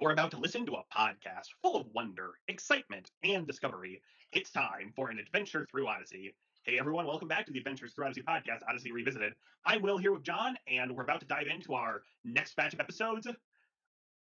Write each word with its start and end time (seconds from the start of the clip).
You're 0.00 0.12
about 0.12 0.30
to 0.30 0.38
listen 0.38 0.64
to 0.64 0.76
a 0.76 0.84
podcast 0.96 1.48
full 1.60 1.76
of 1.76 1.86
wonder, 1.92 2.30
excitement, 2.48 3.10
and 3.22 3.46
discovery. 3.46 4.00
It's 4.32 4.50
time 4.50 4.94
for 4.96 5.10
an 5.10 5.18
adventure 5.18 5.66
through 5.70 5.88
Odyssey. 5.88 6.34
Hey 6.62 6.78
everyone, 6.78 7.06
welcome 7.06 7.28
back 7.28 7.44
to 7.44 7.52
the 7.52 7.58
Adventures 7.58 7.92
Through 7.92 8.06
Odyssey 8.06 8.22
podcast, 8.22 8.60
Odyssey 8.66 8.92
Revisited. 8.92 9.34
I'm 9.66 9.82
Will 9.82 9.98
here 9.98 10.12
with 10.12 10.22
John, 10.22 10.56
and 10.66 10.96
we're 10.96 11.02
about 11.02 11.20
to 11.20 11.26
dive 11.26 11.48
into 11.48 11.74
our 11.74 12.00
next 12.24 12.56
batch 12.56 12.72
of 12.72 12.80
episodes. 12.80 13.28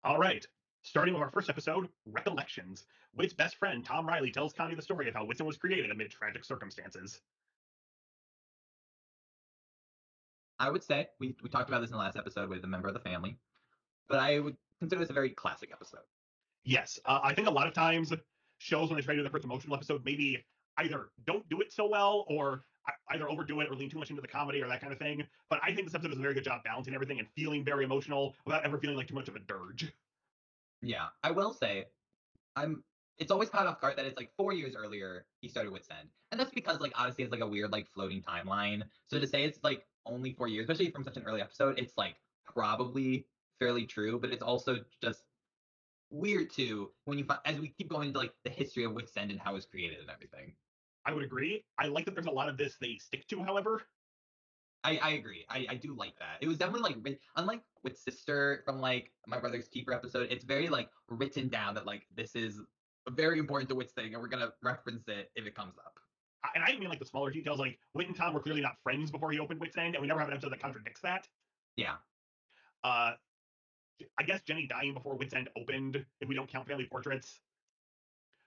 All 0.03 0.17
right, 0.17 0.43
starting 0.81 1.13
with 1.13 1.21
our 1.21 1.29
first 1.29 1.47
episode, 1.47 1.89
Recollections. 2.07 2.85
Whit's 3.13 3.34
best 3.34 3.57
friend, 3.57 3.85
Tom 3.85 4.07
Riley, 4.07 4.31
tells 4.31 4.53
Connie 4.53 4.73
the 4.73 4.81
story 4.81 5.09
of 5.09 5.13
how 5.13 5.25
Whit's 5.25 5.41
End 5.41 5.48
was 5.48 5.57
created 5.57 5.91
amid 5.91 6.09
tragic 6.09 6.43
circumstances. 6.43 7.21
I 10.59 10.71
would 10.71 10.84
say 10.84 11.09
we, 11.20 11.35
we 11.43 11.51
talked 11.51 11.70
about 11.70 11.81
this 11.81 11.91
in 11.91 11.98
the 11.98 12.01
last 12.01 12.17
episode 12.17 12.49
with 12.49 12.63
a 12.63 12.67
member 12.67 12.87
of 12.87 12.95
the 12.95 12.99
family, 12.99 13.37
but 14.09 14.17
I 14.17 14.39
would 14.39 14.57
consider 14.81 14.99
this 14.99 15.12
a 15.12 15.13
very 15.13 15.30
classic 15.30 15.70
episode. 15.71 16.02
Yes, 16.66 16.99
uh, 17.05 17.20
I 17.23 17.34
think 17.34 17.48
a 17.48 17.52
lot 17.52 17.67
of 17.67 17.73
times 17.73 18.12
shows 18.58 18.90
when 18.90 18.98
they 18.98 19.02
try 19.02 19.13
to 19.13 19.20
do 19.20 19.23
their 19.23 19.32
first 19.32 19.46
emotional 19.46 19.76
episode 19.76 20.04
maybe 20.05 20.43
either 20.77 21.10
don't 21.26 21.48
do 21.49 21.62
it 21.62 21.71
so 21.71 21.88
well 21.88 22.26
or 22.27 22.63
either 23.12 23.29
overdo 23.29 23.60
it 23.60 23.70
or 23.70 23.76
lean 23.76 23.90
too 23.90 23.99
much 23.99 24.10
into 24.10 24.21
the 24.21 24.27
comedy 24.27 24.62
or 24.62 24.68
that 24.68 24.82
kind 24.82 24.91
of 24.91 24.99
thing. 24.99 25.23
But 25.49 25.60
I 25.63 25.73
think 25.73 25.88
this 25.88 25.93
episode 25.93 26.10
does 26.10 26.18
a 26.18 26.21
very 26.21 26.34
good 26.34 26.43
job 26.43 26.63
balancing 26.63 26.93
everything 26.93 27.20
and 27.20 27.27
feeling 27.35 27.63
very 27.63 27.85
emotional 27.85 28.35
without 28.46 28.65
ever 28.65 28.77
feeling 28.79 28.98
like 28.98 29.07
too 29.07 29.15
much 29.15 29.27
of 29.27 29.35
a 29.35 29.40
dirge. 29.40 29.91
Yeah, 30.82 31.07
I 31.23 31.32
will 31.32 31.54
say, 31.54 31.85
I'm. 32.55 32.84
It's 33.20 33.29
always 33.29 33.49
caught 33.49 33.68
off 33.68 33.79
guard 33.79 33.98
that 33.98 34.05
it's 34.05 34.18
like 34.18 34.32
four 34.35 34.51
years 34.51 34.73
earlier 34.76 35.26
he 35.41 35.48
started 35.48 35.71
Whit's 35.71 35.90
End, 35.91 36.10
and 36.32 36.40
that's 36.40 36.49
because 36.49 36.79
like 36.79 36.91
Odyssey 36.99 37.21
has 37.21 37.32
like 37.32 37.41
a 37.41 37.48
weird 37.48 37.71
like 37.71 37.88
floating 37.93 38.23
timeline. 38.23 38.82
So 39.05 39.20
to 39.20 39.27
say 39.27 39.43
it's 39.43 39.60
like 39.63 39.85
only 40.07 40.34
four 40.34 40.48
years, 40.48 40.63
especially 40.63 40.90
from 40.90 41.04
such 41.04 41.18
an 41.18 41.23
early 41.27 41.40
episode, 41.40 41.77
it's 41.77 41.93
like 41.98 42.16
probably 42.43 43.27
fairly 43.62 43.85
true, 43.85 44.20
but 44.20 44.31
it's 44.31 44.41
also 44.41 44.79
just 45.04 45.26
weird 46.09 46.49
too 46.51 46.91
when 47.05 47.17
you 47.17 47.23
find 47.23 47.40
as 47.45 47.59
we 47.59 47.70
keep 47.70 47.90
going 47.90 48.12
to 48.12 48.20
like 48.20 48.34
the 48.43 48.49
history 48.49 48.84
of 48.84 48.93
Whit's 48.93 49.15
End 49.15 49.29
and 49.31 49.40
how 49.40 49.51
it 49.51 49.55
was 49.55 49.65
created 49.65 49.99
and 49.99 50.09
everything. 50.09 50.54
I 51.05 51.13
would 51.13 51.23
agree. 51.23 51.63
I 51.77 51.87
like 51.87 52.05
that 52.05 52.15
there's 52.15 52.27
a 52.27 52.32
lot 52.32 52.49
of 52.49 52.57
this 52.57 52.76
they 52.82 52.98
stick 52.98 53.27
to, 53.27 53.43
however. 53.43 53.84
I, 54.84 54.99
I 55.01 55.09
agree. 55.12 55.45
I, 55.48 55.67
I 55.70 55.76
do 55.76 55.95
like 55.95 56.17
that. 56.17 56.37
It 56.41 56.48
was 56.48 56.57
definitely 56.57 56.95
like 57.04 57.20
unlike 57.35 57.62
with 57.84 57.98
Sister 57.98 58.63
from 58.65 58.82
like 58.82 59.12
My 59.27 59.39
Brother's 59.39 59.67
Keeper 59.67 59.93
episode, 59.93 60.27
it's 60.32 60.43
very 60.43 60.67
like 60.67 60.89
written 61.07 61.48
down 61.48 61.76
that 61.76 61.85
like 61.85 62.07
this 62.15 62.35
is 62.35 62.59
very 63.12 63.37
important 63.37 63.70
to 63.70 63.76
Whit's 63.76 63.93
thing 63.93 64.13
and 64.13 64.22
we're 64.22 64.28
gonna 64.28 64.51
reference 64.63 65.07
it 65.07 65.29
if 65.35 65.45
it 65.45 65.56
comes 65.56 65.75
up. 65.78 66.00
And 66.56 66.63
I 66.63 66.75
mean 66.79 66.89
like 66.89 67.00
the 67.00 67.06
smaller 67.06 67.29
details, 67.29 67.59
like 67.59 67.78
Whit 67.94 68.07
and 68.07 68.16
Tom 68.16 68.34
were 68.34 68.39
clearly 68.39 68.62
not 68.62 68.78
friends 68.84 69.12
before 69.12 69.31
he 69.31 69.39
opened 69.39 69.59
Whit's 69.59 69.78
End, 69.78 69.94
and 69.94 70.01
we 70.01 70.07
never 70.07 70.19
have 70.19 70.29
an 70.29 70.34
episode 70.34 70.51
that 70.51 70.62
contradicts 70.62 71.01
that. 71.01 71.28
Yeah. 71.75 71.95
Uh 72.84 73.12
I 74.19 74.23
guess 74.23 74.41
Jenny 74.41 74.67
dying 74.67 74.94
before 74.94 75.16
Whit's 75.16 75.34
End 75.34 75.50
opened, 75.57 76.03
if 76.19 76.28
we 76.28 76.35
don't 76.35 76.51
count 76.51 76.67
family 76.67 76.88
portraits. 76.89 77.39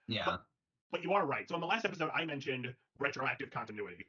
Yeah. 0.07 0.23
But, 0.25 0.43
but 0.91 1.03
you 1.03 1.13
are 1.13 1.25
right. 1.25 1.47
So 1.47 1.55
in 1.55 1.61
the 1.61 1.67
last 1.67 1.85
episode, 1.85 2.11
I 2.13 2.25
mentioned 2.25 2.73
retroactive 2.99 3.51
continuity. 3.51 4.05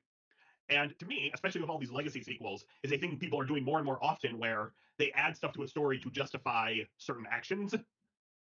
And 0.68 0.98
to 0.98 1.06
me, 1.06 1.30
especially 1.32 1.60
with 1.60 1.70
all 1.70 1.78
these 1.78 1.92
legacy 1.92 2.22
sequels, 2.22 2.64
is 2.82 2.92
a 2.92 2.98
thing 2.98 3.16
people 3.18 3.40
are 3.40 3.44
doing 3.44 3.64
more 3.64 3.78
and 3.78 3.86
more 3.86 3.98
often 4.02 4.38
where 4.38 4.72
they 4.98 5.12
add 5.12 5.36
stuff 5.36 5.52
to 5.52 5.62
a 5.62 5.68
story 5.68 5.98
to 6.00 6.10
justify 6.10 6.74
certain 6.98 7.26
actions. 7.30 7.74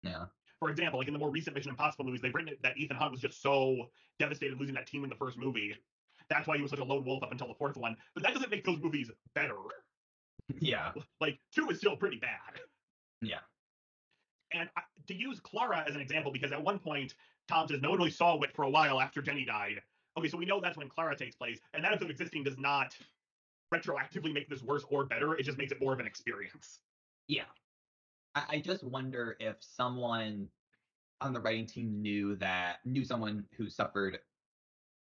Yeah. 0.02 0.26
For 0.60 0.70
example, 0.70 1.00
like 1.00 1.08
in 1.08 1.14
the 1.14 1.20
more 1.20 1.30
recent 1.30 1.56
Mission 1.56 1.70
Impossible 1.70 2.06
movies, 2.06 2.22
they've 2.22 2.34
written 2.34 2.56
that 2.64 2.78
Ethan 2.78 2.98
Hunt 2.98 3.12
was 3.12 3.22
just 3.22 3.42
so 3.42 3.90
devastated 4.18 4.60
losing 4.60 4.76
that 4.76 4.88
team 4.88 5.04
in 5.04 5.10
the 5.10 5.16
first 5.16 5.38
movie. 5.38 5.76
That's 6.30 6.48
why 6.48 6.58
he 6.58 6.62
was 6.62 6.72
such 6.72 6.80
a 6.80 6.84
lone 6.84 7.06
wolf 7.06 7.24
up 7.24 7.32
until 7.32 7.48
the 7.48 7.54
fourth 7.54 7.78
one. 7.78 7.96
But 8.14 8.24
that 8.24 8.34
doesn't 8.34 8.52
make 8.52 8.66
those 8.66 8.80
movies 8.82 9.10
better. 9.36 9.56
Yeah. 10.60 10.92
Like 11.22 11.40
two 11.54 11.70
is 11.70 11.78
still 11.78 11.96
pretty 11.96 12.18
bad. 12.18 12.62
Yeah. 13.22 13.40
And 14.54 14.70
I, 14.76 14.82
to 15.08 15.14
use 15.14 15.40
Clara 15.40 15.84
as 15.88 15.96
an 15.96 16.02
example, 16.02 16.32
because 16.32 16.52
at 16.52 16.64
one 16.64 16.80
point 16.80 17.14
Tom 17.48 17.68
says 17.68 17.82
no 17.82 17.90
one 17.90 18.00
really 18.00 18.12
saw 18.12 18.38
Whit 18.38 18.52
for 18.56 18.64
a 18.64 18.70
while 18.70 19.02
after 19.02 19.22
Jenny 19.22 19.46
died. 19.46 19.82
Okay, 20.18 20.28
so 20.28 20.38
we 20.38 20.46
know 20.46 20.60
that's 20.60 20.78
when 20.78 20.90
Clara 20.90 21.16
takes 21.16 21.36
place, 21.36 21.60
and 21.74 21.84
that 21.84 21.92
episode 21.92 22.12
existing 22.12 22.44
does 22.44 22.58
not 22.58 22.96
retroactively 23.74 24.34
make 24.34 24.50
this 24.50 24.64
worse 24.64 24.84
or 24.90 25.06
better. 25.06 25.36
It 25.36 25.44
just 25.44 25.58
makes 25.58 25.72
it 25.72 25.82
more 25.82 25.94
of 25.94 26.00
an 26.00 26.08
experience. 26.08 26.80
Yeah. 27.28 27.44
I, 28.36 28.44
I 28.50 28.60
just 28.60 28.84
wonder 28.84 29.38
if 29.40 29.56
someone 29.60 30.48
on 31.22 31.34
the 31.34 31.40
writing 31.40 31.66
team 31.66 32.02
knew 32.02 32.36
that 32.38 32.78
knew 32.86 33.04
someone 33.04 33.46
who 33.58 33.70
suffered 33.70 34.20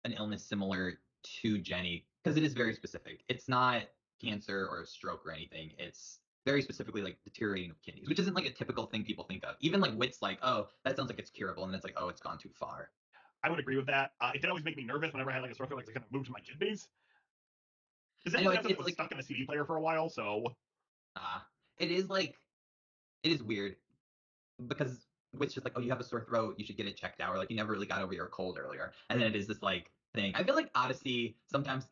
an 0.05 0.13
illness 0.13 0.45
similar 0.45 0.99
to 1.43 1.59
Jenny, 1.59 2.07
because 2.23 2.37
it 2.37 2.45
is 2.45 2.55
very 2.55 2.75
specific. 2.75 3.23
It's 3.29 3.49
not 3.49 3.83
cancer 4.23 4.67
or 4.71 4.83
a 4.83 4.87
stroke 4.87 5.23
or 5.27 5.33
anything. 5.33 5.71
It's 5.79 6.19
very 6.45 6.63
specifically 6.63 7.03
like 7.03 7.19
deteriorating 7.25 7.71
of 7.71 7.83
kidneys, 7.83 8.09
which 8.09 8.19
isn't 8.21 8.35
like 8.35 8.47
a 8.47 8.51
typical 8.51 8.87
thing 8.87 9.05
people 9.05 9.25
think 9.25 9.45
of. 9.45 9.57
Even 9.61 9.81
like 9.81 9.95
Whit's 9.95 10.23
like, 10.23 10.39
oh, 10.43 10.69
that 10.85 10.97
sounds 10.97 11.09
like 11.11 11.19
it's 11.19 11.31
curable, 11.31 11.65
and 11.65 11.73
then 11.73 11.77
it's 11.79 11.85
like, 11.85 11.95
oh, 11.97 12.09
it's 12.09 12.21
gone 12.21 12.39
too 12.39 12.51
far. 12.59 12.91
I 13.43 13.51
would 13.51 13.59
agree 13.59 13.77
with 13.77 13.87
that. 13.87 14.13
Uh, 14.21 14.31
it 14.35 14.41
did 14.41 14.49
always 14.49 14.65
make 14.65 14.77
me 14.77 14.85
nervous 14.85 15.13
whenever 15.13 15.31
I 15.31 15.35
had 15.35 15.43
like 15.43 15.51
a 15.51 15.55
stroke, 15.55 15.71
like 15.71 15.81
it's 15.85 15.93
kind 15.93 16.05
of 16.05 16.13
move 16.13 16.27
to 16.27 16.33
my 16.33 16.41
kidneys. 16.41 16.89
Because 18.25 18.41
know, 18.43 18.51
that 18.51 18.61
it's- 18.65 18.77
was 18.77 18.87
like- 18.87 18.95
stuck 18.95 19.13
in 19.13 19.19
a 19.19 19.23
CD 19.23 19.45
player 19.45 19.65
for 19.65 19.77
a 19.77 19.81
while, 19.81 20.09
so 20.09 20.57
Uh, 21.17 21.41
it 21.79 21.91
is 21.91 22.09
like, 22.11 22.37
it 23.23 23.33
is 23.33 23.43
weird 23.43 23.77
because 24.67 25.07
Whit's 25.33 25.55
just 25.55 25.65
like, 25.65 25.75
oh, 25.77 25.81
you 25.81 25.91
have 25.91 26.01
a 26.01 26.05
sore 26.05 26.25
throat, 26.25 26.55
you 26.59 26.65
should 26.65 26.77
get 26.77 26.87
it 26.87 26.97
checked 26.97 27.21
out, 27.21 27.35
or 27.35 27.39
like 27.39 27.51
you 27.51 27.57
never 27.57 27.73
really 27.73 27.87
got 27.87 28.03
over 28.03 28.13
your 28.15 28.27
cold 28.29 28.59
earlier, 28.59 28.93
and 29.11 29.21
then 29.21 29.27
it 29.29 29.37
is 29.37 29.47
this 29.47 29.63
like 29.63 29.91
thing. 30.15 30.35
I 30.35 30.43
feel 30.45 30.55
like 30.55 30.71
Odyssey 30.75 31.37
sometimes 31.51 31.87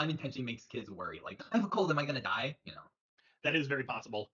unintentionally 0.00 0.44
makes 0.44 0.64
kids 0.66 0.90
worry, 0.90 1.20
like, 1.24 1.40
I 1.52 1.56
have 1.58 1.66
a 1.66 1.68
cold, 1.68 1.90
am 1.90 1.98
I 1.98 2.04
gonna 2.04 2.20
die? 2.20 2.56
You 2.64 2.72
know. 2.72 2.80
that 3.44 3.54
is 3.54 3.66
very 3.68 3.84
possible. 3.84 4.30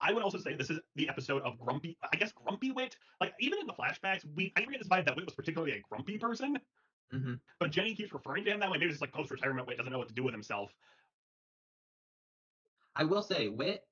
I 0.00 0.12
would 0.12 0.22
also 0.22 0.36
say 0.38 0.54
this 0.54 0.68
is 0.70 0.78
the 0.94 1.08
episode 1.08 1.40
of 1.42 1.58
Grumpy, 1.58 1.96
I 2.12 2.16
guess 2.16 2.30
Grumpy 2.32 2.70
Whit. 2.70 2.96
Like 3.20 3.32
even 3.40 3.58
in 3.60 3.66
the 3.66 3.72
flashbacks, 3.72 4.24
we 4.36 4.52
I 4.54 4.60
get 4.60 4.78
this 4.78 4.88
vibe 4.88 5.06
that 5.06 5.16
Whit 5.16 5.24
was 5.24 5.34
particularly 5.34 5.72
a 5.72 5.80
grumpy 5.88 6.18
person, 6.18 6.58
Mm-hmm. 7.14 7.34
but 7.60 7.70
Jenny 7.70 7.94
keeps 7.94 8.12
referring 8.12 8.44
to 8.44 8.50
him 8.50 8.58
that 8.60 8.70
way. 8.70 8.78
Maybe 8.78 8.90
it's 8.90 9.00
like 9.00 9.12
post 9.12 9.30
retirement 9.30 9.66
Whit 9.68 9.76
doesn't 9.78 9.92
know 9.92 9.98
what 9.98 10.08
to 10.08 10.14
do 10.14 10.24
with 10.24 10.34
himself. 10.34 10.70
I 12.94 13.04
will 13.04 13.22
say, 13.22 13.48
Whit. 13.48 13.84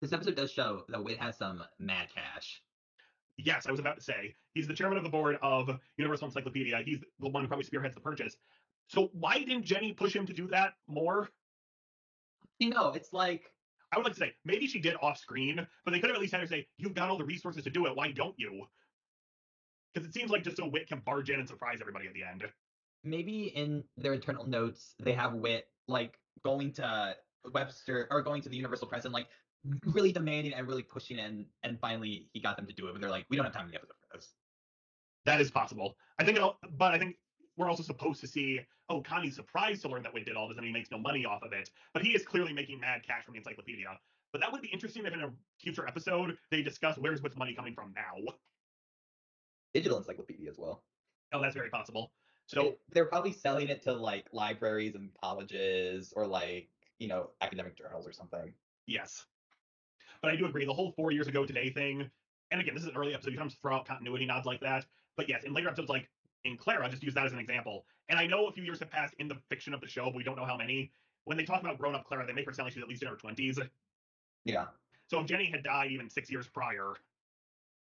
This 0.00 0.12
episode 0.12 0.34
does 0.34 0.50
show 0.50 0.84
that 0.88 1.02
Whit 1.02 1.18
has 1.18 1.36
some 1.38 1.62
mad 1.78 2.08
cash. 2.14 2.62
Yes, 3.36 3.66
I 3.66 3.70
was 3.70 3.80
about 3.80 3.96
to 3.96 4.02
say 4.02 4.34
he's 4.54 4.66
the 4.68 4.74
chairman 4.74 4.98
of 4.98 5.04
the 5.04 5.10
board 5.10 5.38
of 5.42 5.78
Universal 5.96 6.28
Encyclopedia. 6.28 6.80
He's 6.84 7.00
the 7.20 7.28
one 7.28 7.42
who 7.42 7.48
probably 7.48 7.64
spearheads 7.64 7.94
the 7.94 8.00
purchase. 8.00 8.36
So 8.88 9.10
why 9.12 9.38
didn't 9.38 9.64
Jenny 9.64 9.92
push 9.92 10.14
him 10.14 10.26
to 10.26 10.32
do 10.32 10.48
that 10.48 10.74
more? 10.88 11.28
You 12.58 12.70
know, 12.70 12.92
it's 12.92 13.12
like 13.12 13.50
I 13.92 13.96
would 13.98 14.04
like 14.04 14.14
to 14.14 14.18
say 14.20 14.32
maybe 14.44 14.66
she 14.66 14.80
did 14.80 14.96
off 15.02 15.18
screen, 15.18 15.66
but 15.84 15.90
they 15.92 16.00
could 16.00 16.10
have 16.10 16.16
at 16.16 16.20
least 16.20 16.32
had 16.32 16.40
her 16.42 16.46
say, 16.46 16.66
"You've 16.78 16.94
got 16.94 17.10
all 17.10 17.18
the 17.18 17.24
resources 17.24 17.64
to 17.64 17.70
do 17.70 17.86
it. 17.86 17.96
Why 17.96 18.12
don't 18.12 18.34
you?" 18.38 18.66
Because 19.94 20.08
it 20.08 20.14
seems 20.14 20.30
like 20.30 20.44
just 20.44 20.56
so 20.56 20.66
Whit 20.66 20.88
can 20.88 21.00
barge 21.00 21.30
in 21.30 21.38
and 21.40 21.48
surprise 21.48 21.78
everybody 21.80 22.06
at 22.08 22.14
the 22.14 22.24
end. 22.24 22.44
maybe 23.04 23.46
in 23.54 23.84
their 23.96 24.14
internal 24.14 24.46
notes 24.46 24.94
they 25.02 25.12
have 25.12 25.34
Whit 25.34 25.68
like 25.88 26.18
going 26.44 26.72
to 26.74 27.16
Webster 27.52 28.08
or 28.10 28.22
going 28.22 28.42
to 28.42 28.48
the 28.48 28.56
Universal 28.56 28.88
Press 28.88 29.04
and 29.04 29.14
like 29.14 29.28
really 29.86 30.12
demanding 30.12 30.54
and 30.54 30.66
really 30.66 30.82
pushing 30.82 31.18
and 31.20 31.46
and 31.62 31.78
finally 31.80 32.28
he 32.32 32.40
got 32.40 32.56
them 32.56 32.66
to 32.66 32.72
do 32.72 32.88
it, 32.88 32.92
but 32.92 33.00
they're 33.00 33.10
like, 33.10 33.26
we 33.30 33.36
don't 33.36 33.44
have 33.44 33.54
time 33.54 33.66
in 33.66 33.70
the 33.72 33.76
episode 33.76 33.94
for 34.10 34.18
this. 34.18 34.34
That 35.26 35.40
is 35.40 35.50
possible. 35.50 35.96
I 36.18 36.24
think, 36.24 36.36
it'll, 36.36 36.58
but 36.76 36.94
I 36.94 36.98
think 36.98 37.16
we're 37.56 37.68
also 37.68 37.82
supposed 37.82 38.20
to 38.22 38.26
see. 38.26 38.60
Oh, 38.88 39.00
Connie's 39.00 39.34
surprised 39.34 39.82
to 39.82 39.88
learn 39.88 40.02
that 40.02 40.12
Whit 40.12 40.26
did 40.26 40.36
all 40.36 40.48
this, 40.48 40.58
and 40.58 40.66
he 40.66 40.72
makes 40.72 40.90
no 40.90 40.98
money 40.98 41.24
off 41.24 41.42
of 41.42 41.52
it. 41.52 41.70
But 41.94 42.02
he 42.02 42.10
is 42.14 42.24
clearly 42.24 42.52
making 42.52 42.80
mad 42.80 43.02
cash 43.02 43.24
from 43.24 43.32
the 43.32 43.38
encyclopedia. 43.38 43.98
But 44.32 44.40
that 44.40 44.52
would 44.52 44.62
be 44.62 44.68
interesting 44.68 45.06
if 45.06 45.12
in 45.14 45.22
a 45.22 45.32
future 45.58 45.86
episode 45.86 46.36
they 46.50 46.62
discuss 46.62 46.98
where's 46.98 47.22
Whit's 47.22 47.36
money 47.36 47.54
coming 47.54 47.74
from 47.74 47.94
now. 47.94 48.34
Digital 49.72 49.98
encyclopedia 49.98 50.48
as 50.50 50.58
well. 50.58 50.84
Oh, 51.32 51.40
that's 51.42 51.54
very 51.54 51.70
possible. 51.70 52.12
So 52.46 52.60
So 52.60 52.78
they're 52.92 53.06
probably 53.06 53.32
selling 53.32 53.68
it 53.68 53.82
to 53.82 53.92
like 53.92 54.28
libraries 54.32 54.94
and 54.94 55.10
colleges 55.20 56.12
or 56.14 56.26
like 56.26 56.68
you 56.98 57.08
know 57.08 57.30
academic 57.40 57.76
journals 57.76 58.06
or 58.06 58.12
something. 58.12 58.54
yes, 58.86 59.26
but 60.22 60.30
I 60.30 60.36
do 60.36 60.46
agree. 60.46 60.64
The 60.64 60.74
whole 60.74 60.92
four 60.92 61.10
years 61.12 61.28
ago 61.28 61.44
today 61.44 61.70
thing, 61.70 62.10
and 62.50 62.60
again, 62.60 62.74
this 62.74 62.82
is 62.84 62.88
an 62.88 62.96
early 62.96 63.14
episode. 63.14 63.30
You 63.30 63.36
sometimes 63.38 63.56
throw 63.60 63.76
out 63.76 63.86
continuity 63.86 64.26
nods 64.26 64.46
like 64.46 64.60
that. 64.60 64.86
But 65.16 65.28
yes, 65.28 65.44
in 65.44 65.52
later 65.54 65.68
episodes, 65.68 65.88
like 65.88 66.08
in 66.44 66.56
Clara, 66.56 66.88
just 66.88 67.02
use 67.02 67.14
that 67.14 67.26
as 67.26 67.32
an 67.32 67.38
example. 67.38 67.84
And 68.08 68.18
I 68.18 68.26
know 68.26 68.46
a 68.46 68.52
few 68.52 68.62
years 68.62 68.78
have 68.80 68.90
passed 68.90 69.14
in 69.18 69.28
the 69.28 69.36
fiction 69.48 69.74
of 69.74 69.80
the 69.80 69.88
show, 69.88 70.04
but 70.06 70.14
we 70.14 70.22
don't 70.24 70.36
know 70.36 70.44
how 70.44 70.56
many. 70.56 70.90
When 71.24 71.36
they 71.38 71.44
talk 71.44 71.60
about 71.62 71.78
grown-up 71.78 72.04
Clara, 72.04 72.26
they 72.26 72.32
make 72.34 72.46
her 72.46 72.52
sound 72.52 72.66
like 72.66 72.74
she's 72.74 72.82
at 72.82 72.88
least 72.88 73.02
in 73.02 73.08
her 73.08 73.16
twenties. 73.16 73.58
Yeah. 74.44 74.66
So 75.06 75.20
if 75.20 75.26
Jenny 75.26 75.46
had 75.50 75.62
died 75.62 75.90
even 75.90 76.08
six 76.10 76.30
years 76.30 76.46
prior, 76.46 76.94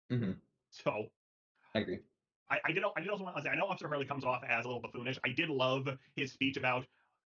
Mhm. 0.09 0.37
so 0.69 1.11
I 1.73 1.79
agree. 1.79 1.99
I, 2.49 2.59
I 2.65 2.71
did. 2.71 2.83
I 2.95 3.01
did 3.01 3.09
also 3.09 3.23
want 3.23 3.35
to 3.37 3.41
say 3.41 3.49
I 3.49 3.55
know 3.55 3.65
Officer 3.65 3.87
Harley 3.87 4.05
comes 4.05 4.23
off 4.23 4.43
as 4.47 4.65
a 4.65 4.67
little 4.67 4.81
buffoonish. 4.81 5.17
I 5.25 5.29
did 5.29 5.49
love 5.49 5.89
his 6.15 6.31
speech 6.31 6.57
about 6.57 6.85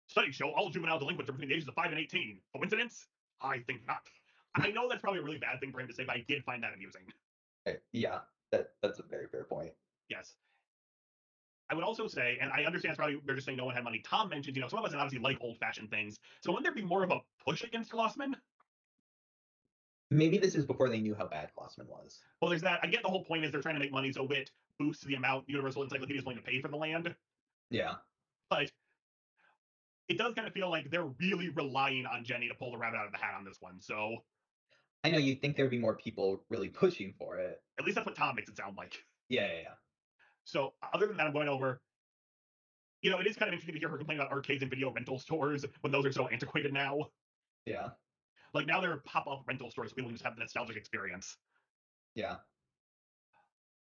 studies 0.08 0.36
show 0.36 0.52
all 0.52 0.70
juvenile 0.70 1.00
delinquents 1.00 1.30
are 1.30 1.34
between 1.34 1.50
the 1.50 1.56
ages 1.56 1.68
of 1.68 1.74
five 1.74 1.92
and 1.92 2.00
eighteen. 2.00 2.40
Coincidence? 2.56 3.08
I 3.42 3.60
think 3.60 3.86
not. 3.88 4.08
I 4.56 4.72
know 4.72 4.88
that's 4.88 5.02
probably 5.02 5.20
a 5.20 5.24
really 5.24 5.38
bad 5.38 5.60
thing 5.60 5.72
for 5.72 5.80
him 5.80 5.88
to 5.88 5.94
say, 5.94 6.04
but 6.06 6.16
I 6.16 6.26
did 6.28 6.44
find 6.44 6.62
that 6.64 6.74
amusing. 6.74 7.02
Eh, 7.66 7.76
Yeah, 7.92 8.20
that 8.52 8.74
that's 8.82 9.00
a 9.00 9.04
very 9.04 9.28
fair 9.28 9.44
point. 9.44 9.74
Yes. 10.10 10.36
I 11.70 11.76
would 11.76 11.84
also 11.84 12.08
say, 12.08 12.38
and 12.42 12.52
I 12.52 12.64
understand 12.64 12.92
it's 12.92 12.98
probably 12.98 13.22
they're 13.26 13.36
just 13.36 13.46
saying 13.46 13.58
no 13.58 13.66
one 13.66 13.76
had 13.76 13.84
money. 13.84 14.02
Tom 14.04 14.30
mentioned, 14.30 14.56
you 14.56 14.62
know, 14.62 14.68
some 14.68 14.80
of 14.80 14.86
us 14.86 14.94
obviously 14.94 15.20
like 15.20 15.38
old 15.42 15.58
fashioned 15.60 15.90
things. 15.92 16.20
So 16.42 16.52
wouldn't 16.52 16.66
there 16.66 16.74
be 16.74 16.88
more 16.88 17.04
of 17.04 17.12
a 17.12 17.20
push 17.46 17.64
against 17.64 17.92
Glossman? 17.92 18.34
Maybe 20.12 20.40
this 20.40 20.56
is 20.56 20.66
before 20.66 20.90
they 20.90 21.00
knew 21.00 21.14
how 21.14 21.28
bad 21.28 21.52
Glossman 21.58 21.88
was. 21.88 22.20
Well, 22.42 22.50
there's 22.50 22.64
that. 22.64 22.80
I 22.82 22.88
get 22.88 23.04
the 23.04 23.10
whole 23.10 23.24
point 23.24 23.46
is 23.46 23.52
they're 23.52 23.62
trying 23.62 23.76
to 23.76 23.80
make 23.80 23.92
money, 23.92 24.12
so 24.12 24.24
Whit 24.24 24.50
boosts 24.80 25.04
the 25.04 25.14
amount 25.14 25.48
Universal 25.48 25.84
Encyclopedia 25.84 26.20
is 26.20 26.26
willing 26.26 26.42
to 26.42 26.44
pay 26.44 26.60
for 26.62 26.68
the 26.68 26.78
land. 26.78 27.14
Yeah. 27.70 27.96
But 28.50 28.72
it 30.08 30.18
does 30.18 30.34
kind 30.34 30.48
of 30.48 30.54
feel 30.54 30.72
like 30.72 30.90
they're 30.90 31.06
really 31.20 31.50
relying 31.50 32.08
on 32.08 32.24
Jenny 32.24 32.48
to 32.48 32.56
pull 32.56 32.72
the 32.72 32.78
rabbit 32.78 32.98
out 32.98 33.06
of 33.06 33.12
the 33.12 33.20
hat 33.20 33.36
on 33.38 33.46
this 33.46 33.58
one. 33.60 33.80
So 33.80 34.24
I 35.04 35.12
know 35.12 35.20
you'd 35.20 35.42
think 35.42 35.56
there'd 35.56 35.70
be 35.70 35.78
more 35.78 35.96
people 35.96 36.44
really 36.50 36.70
pushing 36.70 37.14
for 37.20 37.38
it. 37.38 37.62
at 37.78 37.86
least 37.86 37.96
that's 37.96 38.08
what 38.08 38.16
Tom 38.16 38.36
makes 38.36 38.50
it 38.50 38.58
sound 38.58 38.76
like. 38.76 39.04
Yeah, 39.30 39.46
yeah, 39.46 39.62
yeah. 39.62 39.74
So 40.50 40.74
other 40.94 41.08
than 41.08 41.18
that, 41.18 41.28
I'm 41.28 41.34
going 41.34 41.48
over. 41.48 41.82
You 43.02 43.12
know, 43.12 43.20
it 43.20 43.28
is 43.28 43.38
kind 43.38 43.48
of 43.48 43.54
interesting 43.54 43.76
to 43.76 43.80
hear 43.80 43.90
her 43.90 43.98
complain 43.98 44.20
about 44.20 44.32
arcades 44.32 44.62
and 44.62 44.70
video 44.70 44.92
rental 44.92 45.20
stores 45.20 45.66
when 45.82 45.92
those 45.92 46.06
are 46.06 46.12
so 46.12 46.28
antiquated 46.28 46.74
now. 46.74 47.08
Yeah. 47.66 47.90
Like 48.54 48.66
now 48.66 48.82
there 48.82 48.92
are 48.92 48.98
pop-up 49.06 49.44
rental 49.48 49.70
stores, 49.72 49.92
so 49.92 49.96
people 49.96 50.12
just 50.12 50.24
have 50.24 50.36
the 50.36 50.42
nostalgic 50.42 50.76
experience. 50.76 51.38
Yeah. 52.16 52.38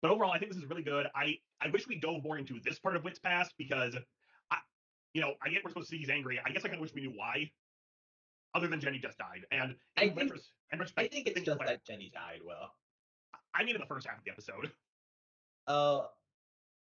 But 0.02 0.10
overall, 0.10 0.32
I 0.32 0.38
think 0.38 0.52
this 0.52 0.60
is 0.62 0.68
really 0.68 0.82
good. 0.82 1.06
I 1.14 1.38
I 1.60 1.68
wish 1.68 1.86
we 1.86 2.00
dove 2.00 2.24
more 2.24 2.38
into 2.38 2.58
this 2.64 2.78
part 2.78 2.96
of 2.96 3.04
Whit's 3.04 3.18
past 3.18 3.54
because, 3.56 3.94
I, 4.50 4.56
you 5.12 5.20
know, 5.20 5.34
I 5.42 5.50
get 5.50 5.62
we're 5.64 5.70
supposed 5.70 5.88
to 5.90 5.94
see 5.94 5.98
he's 5.98 6.10
angry. 6.10 6.40
I 6.44 6.50
guess 6.50 6.64
I 6.64 6.68
kind 6.68 6.74
of 6.76 6.80
wish 6.80 6.94
we 6.94 7.02
knew 7.02 7.12
why, 7.14 7.50
other 8.54 8.68
than 8.68 8.80
Jenny 8.80 8.98
just 8.98 9.18
died. 9.18 9.46
And 9.52 9.76
I 9.96 10.08
think- 10.08 10.32
retros- 10.32 10.48
in 10.72 10.80
I 10.96 11.06
think 11.08 11.28
it's 11.28 11.40
just 11.42 11.60
that 11.60 11.84
Jenny 11.86 12.10
died, 12.12 12.40
Well, 12.44 12.72
I 13.54 13.64
mean, 13.64 13.76
in 13.76 13.80
the 13.80 13.86
first 13.86 14.06
half 14.08 14.18
of 14.18 14.24
the 14.24 14.30
episode. 14.32 14.72
Uh, 15.66 16.02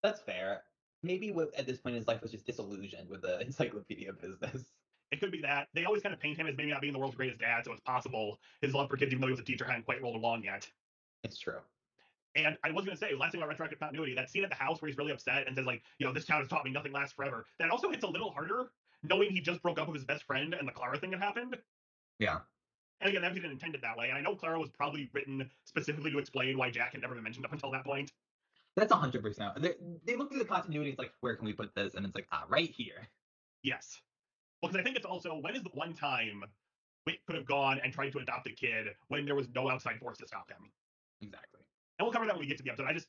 that's 0.06 0.20
fair. 0.20 0.62
Maybe 1.02 1.34
at 1.56 1.66
this 1.66 1.78
point 1.78 1.94
in 1.94 2.00
his 2.00 2.08
life 2.08 2.22
was 2.22 2.30
just 2.30 2.46
disillusioned 2.46 3.08
with 3.08 3.22
the 3.22 3.40
encyclopedia 3.46 4.12
business. 4.12 4.64
It 5.12 5.20
could 5.20 5.30
be 5.30 5.40
that 5.42 5.68
they 5.74 5.84
always 5.84 6.02
kind 6.02 6.12
of 6.12 6.20
paint 6.20 6.38
him 6.38 6.46
as 6.46 6.56
maybe 6.56 6.70
not 6.70 6.80
being 6.80 6.92
the 6.92 6.98
world's 6.98 7.16
greatest 7.16 7.40
dad, 7.40 7.64
so 7.64 7.72
it's 7.72 7.80
possible 7.82 8.38
his 8.60 8.74
love 8.74 8.88
for 8.88 8.96
kids, 8.96 9.12
even 9.12 9.20
though 9.20 9.28
he 9.28 9.32
was 9.32 9.40
a 9.40 9.44
teacher, 9.44 9.64
hadn't 9.64 9.84
quite 9.84 10.02
rolled 10.02 10.16
along 10.16 10.42
yet. 10.42 10.68
It's 11.22 11.38
true. 11.38 11.58
And 12.34 12.56
I 12.64 12.70
was 12.70 12.84
going 12.84 12.96
to 12.96 13.00
say, 13.00 13.14
last 13.14 13.32
thing 13.32 13.40
about 13.40 13.48
retroactive 13.48 13.78
continuity, 13.78 14.14
that 14.14 14.30
scene 14.30 14.44
at 14.44 14.50
the 14.50 14.56
house 14.56 14.82
where 14.82 14.88
he's 14.88 14.98
really 14.98 15.12
upset 15.12 15.46
and 15.46 15.56
says, 15.56 15.64
like, 15.64 15.82
you 15.98 16.06
know, 16.06 16.12
this 16.12 16.26
town 16.26 16.40
has 16.40 16.48
taught 16.48 16.64
me 16.64 16.70
nothing 16.70 16.92
lasts 16.92 17.14
forever. 17.14 17.46
That 17.58 17.70
also 17.70 17.90
hits 17.90 18.04
a 18.04 18.08
little 18.08 18.30
harder, 18.30 18.66
knowing 19.02 19.30
he 19.30 19.40
just 19.40 19.62
broke 19.62 19.78
up 19.78 19.86
with 19.86 19.96
his 19.96 20.04
best 20.04 20.24
friend 20.24 20.54
and 20.54 20.68
the 20.68 20.72
Clara 20.72 20.98
thing 20.98 21.12
had 21.12 21.22
happened. 21.22 21.56
Yeah. 22.18 22.40
And 23.00 23.08
again, 23.08 23.22
that 23.22 23.34
didn't 23.34 23.52
intended 23.52 23.80
that 23.82 23.96
way. 23.96 24.08
And 24.08 24.18
I 24.18 24.20
know 24.20 24.34
Clara 24.34 24.58
was 24.58 24.70
probably 24.70 25.08
written 25.12 25.48
specifically 25.64 26.10
to 26.10 26.18
explain 26.18 26.58
why 26.58 26.70
Jack 26.70 26.92
had 26.92 27.00
never 27.00 27.14
been 27.14 27.24
mentioned 27.24 27.46
up 27.46 27.52
until 27.52 27.70
that 27.70 27.84
point. 27.84 28.12
That's 28.76 28.92
a 28.92 28.96
hundred 28.96 29.22
percent. 29.22 29.60
They 29.60 29.74
they 30.04 30.16
look 30.16 30.30
through 30.30 30.40
the 30.40 30.44
continuity. 30.44 30.90
It's 30.90 30.98
like, 30.98 31.12
where 31.20 31.34
can 31.34 31.46
we 31.46 31.54
put 31.54 31.74
this? 31.74 31.94
And 31.94 32.04
it's 32.04 32.14
like, 32.14 32.26
ah, 32.30 32.44
right 32.48 32.70
here. 32.70 33.08
Yes. 33.62 34.00
Well, 34.62 34.70
because 34.70 34.80
I 34.80 34.84
think 34.84 34.96
it's 34.96 35.06
also 35.06 35.38
when 35.40 35.56
is 35.56 35.62
the 35.62 35.70
one 35.72 35.94
time 35.94 36.44
Whit 37.04 37.18
could 37.26 37.36
have 37.36 37.46
gone 37.46 37.80
and 37.82 37.92
tried 37.92 38.12
to 38.12 38.18
adopt 38.18 38.46
a 38.48 38.52
kid 38.52 38.88
when 39.08 39.24
there 39.24 39.34
was 39.34 39.48
no 39.54 39.70
outside 39.70 39.98
force 39.98 40.18
to 40.18 40.26
stop 40.26 40.50
him? 40.50 40.70
Exactly. 41.22 41.60
And 41.98 42.04
we'll 42.04 42.12
cover 42.12 42.26
that 42.26 42.34
when 42.34 42.40
we 42.40 42.46
get 42.46 42.58
to 42.58 42.62
the 42.62 42.70
episode. 42.70 42.86
I 42.86 42.92
just 42.92 43.06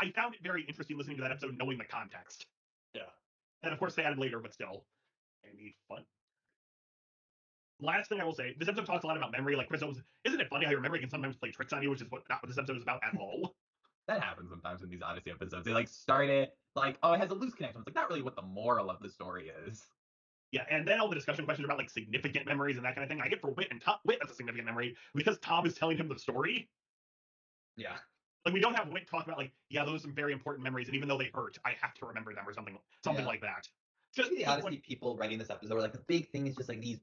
I 0.00 0.10
found 0.10 0.34
it 0.34 0.42
very 0.42 0.62
interesting 0.62 0.98
listening 0.98 1.16
to 1.16 1.22
that 1.22 1.32
episode, 1.32 1.56
knowing 1.58 1.78
the 1.78 1.84
context. 1.84 2.46
Yeah. 2.94 3.02
And 3.62 3.72
of 3.72 3.78
course 3.78 3.94
they 3.94 4.02
added 4.02 4.18
later, 4.18 4.40
but 4.40 4.52
still, 4.52 4.84
any 5.44 5.74
fun. 5.88 6.04
Last 7.80 8.08
thing 8.08 8.20
I 8.20 8.24
will 8.24 8.34
say, 8.34 8.54
this 8.58 8.68
episode 8.68 8.86
talks 8.86 9.04
a 9.04 9.06
lot 9.06 9.16
about 9.16 9.32
memory. 9.32 9.56
Like 9.56 9.68
Chris 9.68 9.82
Owens, 9.82 10.02
isn't 10.24 10.40
it 10.40 10.48
funny 10.50 10.66
how 10.66 10.72
your 10.72 10.80
memory 10.80 10.98
can 10.98 11.10
sometimes 11.10 11.36
play 11.36 11.50
tricks 11.50 11.72
on 11.72 11.82
you, 11.82 11.90
which 11.90 12.02
is 12.02 12.10
what 12.10 12.22
not 12.28 12.42
what 12.42 12.48
this 12.48 12.58
episode 12.58 12.76
is 12.76 12.82
about 12.82 13.00
at 13.04 13.16
all. 13.18 13.54
That 14.08 14.22
happens 14.22 14.50
sometimes 14.50 14.82
in 14.82 14.88
these 14.88 15.02
Odyssey 15.02 15.30
episodes. 15.30 15.64
They 15.64 15.72
like 15.72 15.86
start 15.88 16.28
it 16.30 16.56
like, 16.74 16.96
oh, 17.02 17.12
it 17.12 17.20
has 17.20 17.30
a 17.30 17.34
loose 17.34 17.54
connection. 17.54 17.80
It's 17.82 17.88
like 17.88 17.94
not 17.94 18.08
really 18.08 18.22
what 18.22 18.34
the 18.36 18.42
moral 18.42 18.90
of 18.90 19.00
the 19.00 19.08
story 19.10 19.52
is. 19.66 19.84
Yeah, 20.50 20.62
and 20.70 20.88
then 20.88 20.98
all 20.98 21.08
the 21.08 21.14
discussion 21.14 21.44
questions 21.44 21.66
about 21.66 21.76
like 21.76 21.90
significant 21.90 22.46
memories 22.46 22.76
and 22.76 22.86
that 22.86 22.94
kind 22.94 23.04
of 23.04 23.10
thing. 23.10 23.20
I 23.20 23.28
get 23.28 23.40
for 23.42 23.50
Whit 23.50 23.68
and 23.70 23.80
Tom. 23.82 23.96
Whit 24.04 24.16
that's 24.20 24.32
a 24.32 24.34
significant 24.34 24.64
memory 24.64 24.96
because 25.14 25.38
Tom 25.40 25.66
is 25.66 25.74
telling 25.74 25.98
him 25.98 26.08
the 26.08 26.18
story. 26.18 26.70
Yeah. 27.76 27.96
Like 28.46 28.54
we 28.54 28.60
don't 28.60 28.74
have 28.74 28.88
Whit 28.88 29.06
talk 29.10 29.26
about 29.26 29.36
like, 29.36 29.52
yeah, 29.68 29.84
those 29.84 29.96
are 30.00 30.02
some 30.04 30.14
very 30.14 30.32
important 30.32 30.64
memories, 30.64 30.88
and 30.88 30.96
even 30.96 31.06
though 31.06 31.18
they 31.18 31.30
hurt, 31.34 31.58
I 31.66 31.74
have 31.80 31.92
to 31.94 32.06
remember 32.06 32.34
them 32.34 32.48
or 32.48 32.54
something, 32.54 32.78
something 33.04 33.24
Yeah. 33.24 33.28
like 33.28 33.42
that. 33.42 33.68
Just 34.16 34.30
Maybe 34.30 34.44
the 34.44 34.50
Odyssey 34.50 34.70
what- 34.76 34.82
people 34.82 35.16
writing 35.18 35.38
this 35.38 35.50
episode 35.50 35.74
were 35.74 35.82
like 35.82 35.92
the 35.92 36.02
big 36.08 36.30
thing 36.30 36.46
is 36.46 36.56
just 36.56 36.70
like 36.70 36.80
these 36.80 36.98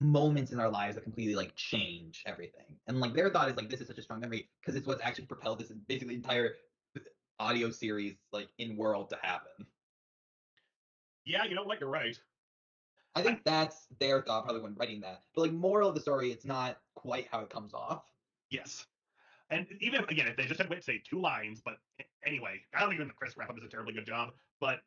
moments 0.00 0.52
in 0.52 0.60
our 0.60 0.70
lives 0.70 0.94
that 0.94 1.02
completely 1.02 1.34
like 1.34 1.54
change 1.56 2.22
everything. 2.26 2.76
And 2.86 3.00
like 3.00 3.14
their 3.14 3.30
thought 3.30 3.48
is 3.50 3.56
like 3.56 3.68
this 3.68 3.80
is 3.80 3.88
such 3.88 3.98
a 3.98 4.02
strong 4.02 4.20
memory 4.20 4.48
because 4.60 4.76
it's 4.76 4.86
what's 4.86 5.02
actually 5.02 5.26
propelled 5.26 5.58
this 5.58 5.72
basically 5.88 6.14
entire 6.14 6.54
uh, 6.96 7.00
audio 7.40 7.70
series 7.70 8.16
like 8.32 8.48
in 8.58 8.76
world 8.76 9.10
to 9.10 9.18
happen. 9.22 9.66
yeah, 11.24 11.44
you 11.44 11.54
know 11.54 11.64
what? 11.64 11.80
You're 11.80 11.90
right. 11.90 12.18
I 13.14 13.22
think 13.22 13.42
that's 13.44 13.88
their 13.98 14.22
thought 14.22 14.44
probably 14.44 14.62
when 14.62 14.74
writing 14.74 15.00
that. 15.00 15.22
But 15.34 15.42
like 15.42 15.52
moral 15.52 15.88
of 15.88 15.94
the 15.94 16.00
story, 16.00 16.30
it's 16.30 16.44
not 16.44 16.78
quite 16.94 17.26
how 17.30 17.40
it 17.40 17.50
comes 17.50 17.74
off. 17.74 18.04
Yes. 18.50 18.86
And 19.50 19.66
even 19.80 20.02
if, 20.02 20.08
again, 20.10 20.28
if 20.28 20.36
they 20.36 20.44
just 20.44 20.60
had 20.60 20.68
Whit 20.68 20.84
say 20.84 21.02
two 21.08 21.20
lines, 21.20 21.60
but 21.64 21.74
anyway, 22.24 22.60
I 22.74 22.80
don't 22.80 22.94
even 22.94 23.10
Chris 23.16 23.36
wrap 23.36 23.50
up 23.50 23.56
does 23.56 23.64
a 23.64 23.68
terribly 23.68 23.94
good 23.94 24.06
job, 24.06 24.30
but 24.60 24.80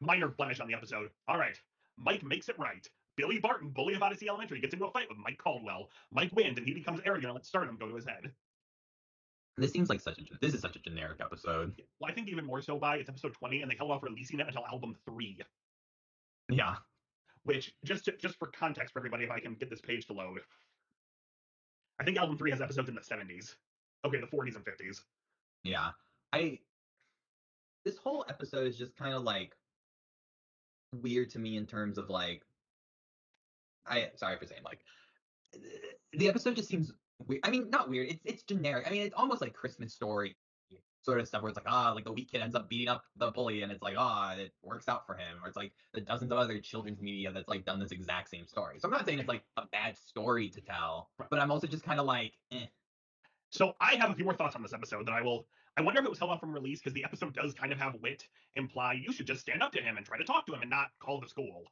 minor 0.00 0.28
blemish 0.28 0.60
on 0.60 0.68
the 0.68 0.74
episode. 0.74 1.10
All 1.26 1.36
right. 1.36 1.58
Mike 1.98 2.22
makes 2.22 2.48
it 2.48 2.58
right. 2.58 2.86
Billy 3.18 3.38
Barton, 3.40 3.70
bully 3.70 3.94
of 3.94 4.02
Odyssey 4.02 4.28
Elementary, 4.28 4.60
gets 4.60 4.72
into 4.72 4.86
a 4.86 4.90
fight 4.92 5.08
with 5.08 5.18
Mike 5.18 5.36
Caldwell. 5.38 5.90
Mike 6.12 6.30
wins 6.34 6.56
and 6.56 6.66
he 6.66 6.72
becomes 6.72 7.00
arrogant 7.04 7.26
and 7.26 7.34
lets 7.34 7.48
Stardom 7.48 7.76
go 7.76 7.88
to 7.88 7.94
his 7.96 8.06
head. 8.06 8.32
This 9.56 9.72
seems 9.72 9.88
like 9.90 10.00
such 10.00 10.18
a 10.18 10.22
this 10.40 10.54
is 10.54 10.60
such 10.60 10.76
a 10.76 10.78
generic 10.78 11.18
episode. 11.20 11.74
Well, 11.98 12.08
I 12.10 12.14
think 12.14 12.28
even 12.28 12.46
more 12.46 12.62
so 12.62 12.78
by 12.78 12.96
it's 12.98 13.08
episode 13.08 13.34
20 13.34 13.60
and 13.62 13.70
they 13.70 13.74
held 13.76 13.90
off 13.90 14.04
releasing 14.04 14.38
it 14.38 14.46
until 14.46 14.64
album 14.64 14.94
three, 15.04 15.36
Yeah. 16.48 16.76
which 17.42 17.74
just 17.84 18.04
to, 18.04 18.16
just 18.16 18.38
for 18.38 18.46
context 18.48 18.92
for 18.92 19.00
everybody, 19.00 19.24
if 19.24 19.30
I 19.32 19.40
can 19.40 19.54
get 19.54 19.68
this 19.68 19.80
page 19.80 20.06
to 20.06 20.12
load. 20.12 20.38
I 22.00 22.04
think 22.04 22.16
album 22.18 22.38
three 22.38 22.52
has 22.52 22.60
episodes 22.60 22.88
in 22.88 22.94
the 22.94 23.00
70s. 23.00 23.56
Okay, 24.04 24.20
the 24.20 24.28
40s 24.28 24.54
and 24.54 24.64
50s. 24.64 25.00
Yeah. 25.64 25.90
I 26.32 26.60
this 27.84 27.96
whole 27.96 28.24
episode 28.28 28.68
is 28.68 28.78
just 28.78 28.94
kind 28.96 29.14
of 29.14 29.22
like 29.24 29.56
weird 30.94 31.30
to 31.30 31.38
me 31.40 31.56
in 31.56 31.66
terms 31.66 31.98
of 31.98 32.08
like 32.10 32.42
I 33.90 34.10
sorry 34.16 34.36
for 34.38 34.46
saying 34.46 34.62
like 34.64 34.80
the 36.12 36.28
episode 36.28 36.56
just 36.56 36.68
seems 36.68 36.92
weird. 37.26 37.40
I 37.44 37.50
mean, 37.50 37.70
not 37.70 37.88
weird. 37.88 38.08
It's 38.10 38.20
it's 38.24 38.42
generic. 38.42 38.86
I 38.86 38.90
mean, 38.90 39.02
it's 39.02 39.14
almost 39.16 39.40
like 39.40 39.52
Christmas 39.52 39.94
story 39.94 40.36
sort 41.02 41.20
of 41.20 41.28
stuff 41.28 41.42
where 41.42 41.48
it's 41.48 41.56
like 41.56 41.66
ah, 41.68 41.92
like 41.94 42.04
the 42.04 42.12
weak 42.12 42.30
kid 42.30 42.42
ends 42.42 42.54
up 42.54 42.68
beating 42.68 42.88
up 42.88 43.02
the 43.16 43.30
bully, 43.30 43.62
and 43.62 43.72
it's 43.72 43.82
like 43.82 43.94
ah, 43.96 44.34
it 44.34 44.52
works 44.62 44.88
out 44.88 45.06
for 45.06 45.14
him. 45.14 45.38
Or 45.42 45.48
it's 45.48 45.56
like 45.56 45.72
the 45.94 46.00
dozens 46.00 46.32
of 46.32 46.38
other 46.38 46.58
children's 46.58 47.00
media 47.00 47.32
that's 47.32 47.48
like 47.48 47.64
done 47.64 47.80
this 47.80 47.92
exact 47.92 48.30
same 48.30 48.46
story. 48.46 48.76
So 48.78 48.88
I'm 48.88 48.92
not 48.92 49.06
saying 49.06 49.18
it's 49.18 49.28
like 49.28 49.42
a 49.56 49.62
bad 49.72 49.96
story 49.96 50.48
to 50.50 50.60
tell, 50.60 51.10
but 51.30 51.40
I'm 51.40 51.50
also 51.50 51.66
just 51.66 51.84
kind 51.84 52.00
of 52.00 52.06
like, 52.06 52.32
eh. 52.52 52.66
So 53.50 53.74
I 53.80 53.94
have 53.96 54.10
a 54.10 54.14
few 54.14 54.24
more 54.24 54.34
thoughts 54.34 54.54
on 54.54 54.62
this 54.62 54.74
episode 54.74 55.06
that 55.06 55.12
I 55.14 55.22
will. 55.22 55.46
I 55.76 55.80
wonder 55.80 56.00
if 56.00 56.06
it 56.06 56.10
was 56.10 56.18
held 56.18 56.32
off 56.32 56.40
from 56.40 56.52
release 56.52 56.80
because 56.80 56.92
the 56.92 57.04
episode 57.04 57.34
does 57.34 57.54
kind 57.54 57.72
of 57.72 57.78
have 57.78 57.94
Whit 58.00 58.26
imply 58.56 58.94
you 58.94 59.12
should 59.12 59.28
just 59.28 59.40
stand 59.40 59.62
up 59.62 59.70
to 59.72 59.80
him 59.80 59.96
and 59.96 60.04
try 60.04 60.18
to 60.18 60.24
talk 60.24 60.44
to 60.46 60.52
him 60.52 60.60
and 60.60 60.70
not 60.70 60.88
call 60.98 61.20
the 61.20 61.28
school. 61.28 61.62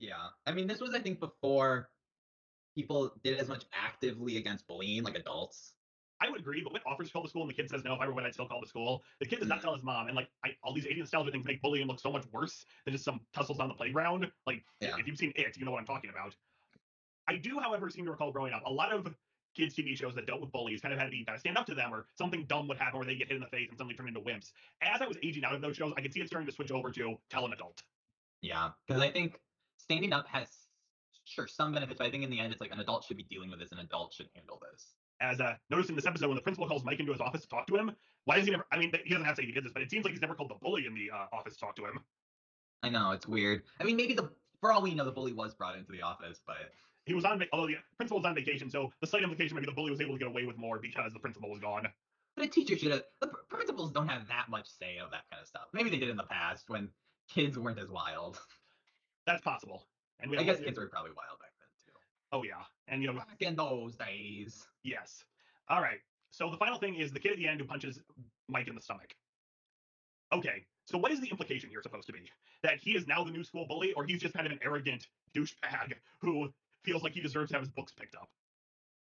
Yeah. 0.00 0.14
I 0.46 0.52
mean, 0.52 0.66
this 0.66 0.80
was, 0.80 0.94
I 0.94 0.98
think, 0.98 1.20
before 1.20 1.88
people 2.74 3.12
did 3.22 3.38
as 3.38 3.48
much 3.48 3.64
actively 3.72 4.36
against 4.38 4.66
bullying, 4.66 5.02
like 5.02 5.16
adults. 5.16 5.74
I 6.22 6.28
would 6.28 6.40
agree, 6.40 6.60
but 6.62 6.72
Whit 6.72 6.82
offers 6.86 7.08
to 7.08 7.12
call 7.12 7.22
the 7.22 7.28
school 7.28 7.42
and 7.42 7.50
the 7.50 7.54
kid 7.54 7.70
says 7.70 7.82
no. 7.82 7.94
If 7.94 8.00
I 8.00 8.06
were 8.06 8.12
Whit, 8.12 8.26
I'd 8.26 8.34
still 8.34 8.46
call 8.46 8.60
the 8.60 8.66
school. 8.66 9.02
The 9.20 9.26
kid 9.26 9.38
does 9.38 9.48
not 9.48 9.58
mm-hmm. 9.58 9.64
tell 9.64 9.74
his 9.74 9.82
mom, 9.82 10.06
and 10.06 10.16
like 10.16 10.28
I, 10.44 10.50
all 10.62 10.74
these 10.74 10.84
80s 10.84 10.98
nostalgia 10.98 11.30
things 11.30 11.46
make 11.46 11.62
bullying 11.62 11.86
look 11.86 12.00
so 12.00 12.12
much 12.12 12.24
worse 12.32 12.66
than 12.84 12.92
just 12.92 13.04
some 13.04 13.20
tussles 13.34 13.58
on 13.58 13.68
the 13.68 13.74
playground. 13.74 14.30
Like 14.46 14.62
Yeah. 14.80 14.96
if 14.98 15.06
you've 15.06 15.16
seen 15.16 15.32
it, 15.36 15.56
you 15.56 15.64
know 15.64 15.70
what 15.70 15.80
I'm 15.80 15.86
talking 15.86 16.10
about. 16.10 16.34
I 17.26 17.36
do, 17.36 17.58
however, 17.58 17.88
seem 17.88 18.04
to 18.04 18.10
recall 18.10 18.32
growing 18.32 18.52
up 18.52 18.62
a 18.66 18.72
lot 18.72 18.92
of 18.92 19.14
kids 19.56 19.74
TV 19.74 19.96
shows 19.96 20.14
that 20.14 20.26
dealt 20.26 20.40
with 20.40 20.52
bullies 20.52 20.80
kind 20.80 20.92
of 20.92 21.00
had 21.00 21.06
to 21.06 21.10
be 21.10 21.24
kind 21.24 21.34
of 21.34 21.40
stand 21.40 21.58
up 21.58 21.66
to 21.66 21.74
them 21.74 21.92
or 21.92 22.06
something 22.16 22.44
dumb 22.44 22.68
would 22.68 22.78
happen 22.78 22.98
where 22.98 23.06
they 23.06 23.14
get 23.14 23.28
hit 23.28 23.36
in 23.36 23.40
the 23.40 23.48
face 23.48 23.68
and 23.68 23.78
suddenly 23.78 23.94
turn 23.94 24.08
into 24.08 24.20
wimps. 24.20 24.52
As 24.82 25.00
I 25.00 25.06
was 25.06 25.16
aging 25.22 25.44
out 25.44 25.54
of 25.54 25.60
those 25.60 25.76
shows, 25.76 25.92
I 25.96 26.02
could 26.02 26.12
see 26.12 26.20
it 26.20 26.28
starting 26.28 26.46
to 26.46 26.54
switch 26.54 26.70
over 26.70 26.90
to 26.90 27.16
tell 27.30 27.46
an 27.46 27.52
adult. 27.52 27.82
Yeah. 28.42 28.70
Because 28.86 29.02
I 29.02 29.10
think 29.10 29.40
standing 29.82 30.12
up 30.12 30.26
has, 30.28 30.48
sure, 31.24 31.46
some 31.46 31.72
benefits, 31.72 31.98
but 31.98 32.06
I 32.06 32.10
think 32.10 32.24
in 32.24 32.30
the 32.30 32.40
end, 32.40 32.52
it's 32.52 32.60
like 32.60 32.72
an 32.72 32.80
adult 32.80 33.04
should 33.04 33.16
be 33.16 33.24
dealing 33.24 33.50
with 33.50 33.60
this, 33.60 33.72
an 33.72 33.78
adult 33.78 34.14
should 34.14 34.28
handle 34.34 34.60
this. 34.70 34.94
as 35.20 35.40
uh, 35.40 35.54
noticed 35.70 35.90
in 35.90 35.96
this 35.96 36.06
episode 36.06 36.28
when 36.28 36.36
the 36.36 36.42
principal 36.42 36.66
calls 36.68 36.84
Mike 36.84 37.00
into 37.00 37.12
his 37.12 37.20
office 37.20 37.42
to 37.42 37.48
talk 37.48 37.66
to 37.66 37.76
him. 37.76 37.92
Why 38.24 38.36
does 38.36 38.44
he 38.44 38.50
never? 38.50 38.66
I 38.72 38.78
mean, 38.78 38.92
he 39.04 39.10
doesn't 39.10 39.24
have 39.24 39.36
to 39.36 39.42
say 39.42 39.46
he 39.46 39.52
did 39.52 39.64
this, 39.64 39.72
but 39.72 39.82
it 39.82 39.90
seems 39.90 40.04
like 40.04 40.12
he's 40.12 40.20
never 40.20 40.34
called 40.34 40.50
the 40.50 40.58
bully 40.62 40.86
in 40.86 40.94
the 40.94 41.10
uh, 41.10 41.26
office 41.36 41.54
to 41.54 41.60
talk 41.60 41.76
to 41.76 41.84
him. 41.84 42.00
I 42.82 42.88
know, 42.90 43.10
it's 43.12 43.26
weird. 43.26 43.62
I 43.80 43.84
mean, 43.84 43.96
maybe 43.96 44.14
the, 44.14 44.30
for 44.60 44.72
all 44.72 44.82
we 44.82 44.94
know, 44.94 45.04
the 45.04 45.12
bully 45.12 45.32
was 45.32 45.54
brought 45.54 45.76
into 45.76 45.92
the 45.92 46.02
office, 46.02 46.40
but 46.46 46.56
He 47.06 47.14
was 47.14 47.24
on, 47.24 47.42
although 47.52 47.66
the 47.66 47.76
principal 47.96 48.18
was 48.18 48.26
on 48.26 48.34
vacation, 48.34 48.70
so 48.70 48.92
the 49.00 49.06
slight 49.06 49.22
implication 49.22 49.54
maybe 49.54 49.66
the 49.66 49.72
bully 49.72 49.90
was 49.90 50.00
able 50.00 50.14
to 50.14 50.18
get 50.18 50.28
away 50.28 50.44
with 50.44 50.56
more 50.58 50.78
because 50.78 51.12
the 51.12 51.18
principal 51.18 51.50
was 51.50 51.60
gone. 51.60 51.88
But 52.36 52.44
a 52.46 52.48
teacher 52.48 52.76
should 52.78 52.92
have. 52.92 53.02
The 53.20 53.28
principals 53.48 53.90
don't 53.92 54.08
have 54.08 54.28
that 54.28 54.48
much 54.48 54.68
say 54.68 54.98
of 54.98 55.10
that 55.10 55.22
kind 55.30 55.42
of 55.42 55.48
stuff. 55.48 55.62
Maybe 55.72 55.90
they 55.90 55.98
did 55.98 56.08
in 56.10 56.16
the 56.16 56.22
past 56.24 56.64
when 56.68 56.88
kids 57.28 57.58
weren't 57.58 57.78
as 57.78 57.88
wild. 57.90 58.38
That's 59.30 59.42
possible. 59.42 59.86
And 60.20 60.30
we 60.30 60.38
I 60.38 60.42
guess 60.42 60.58
kids 60.58 60.78
were 60.78 60.88
probably 60.88 61.12
wild 61.12 61.38
back 61.38 61.52
then 61.60 61.68
too. 61.86 61.92
Oh 62.32 62.42
yeah, 62.42 62.64
and 62.88 63.00
you 63.00 63.12
know, 63.12 63.18
Back 63.18 63.40
in 63.40 63.54
those 63.54 63.94
days. 63.96 64.66
yes. 64.82 65.24
All 65.68 65.80
right. 65.80 65.98
So 66.32 66.50
the 66.50 66.56
final 66.56 66.78
thing 66.78 66.96
is 66.96 67.12
the 67.12 67.20
kid 67.20 67.32
at 67.32 67.38
the 67.38 67.46
end 67.46 67.60
who 67.60 67.66
punches 67.66 68.00
Mike 68.48 68.68
in 68.68 68.74
the 68.74 68.80
stomach. 68.80 69.14
Okay, 70.32 70.64
so 70.86 70.98
what 70.98 71.10
is 71.12 71.20
the 71.20 71.28
implication 71.28 71.70
here 71.70 71.82
supposed 71.82 72.06
to 72.06 72.12
be? 72.12 72.30
That 72.62 72.78
he 72.80 72.92
is 72.92 73.06
now 73.06 73.24
the 73.24 73.30
new 73.30 73.44
school 73.44 73.66
bully, 73.66 73.92
or 73.94 74.04
he's 74.04 74.20
just 74.20 74.34
kind 74.34 74.46
of 74.46 74.52
an 74.52 74.60
arrogant 74.64 75.06
douchebag 75.34 75.94
who 76.20 76.52
feels 76.84 77.02
like 77.02 77.12
he 77.12 77.20
deserves 77.20 77.50
to 77.50 77.56
have 77.56 77.62
his 77.62 77.70
books 77.70 77.92
picked 77.92 78.14
up? 78.14 78.28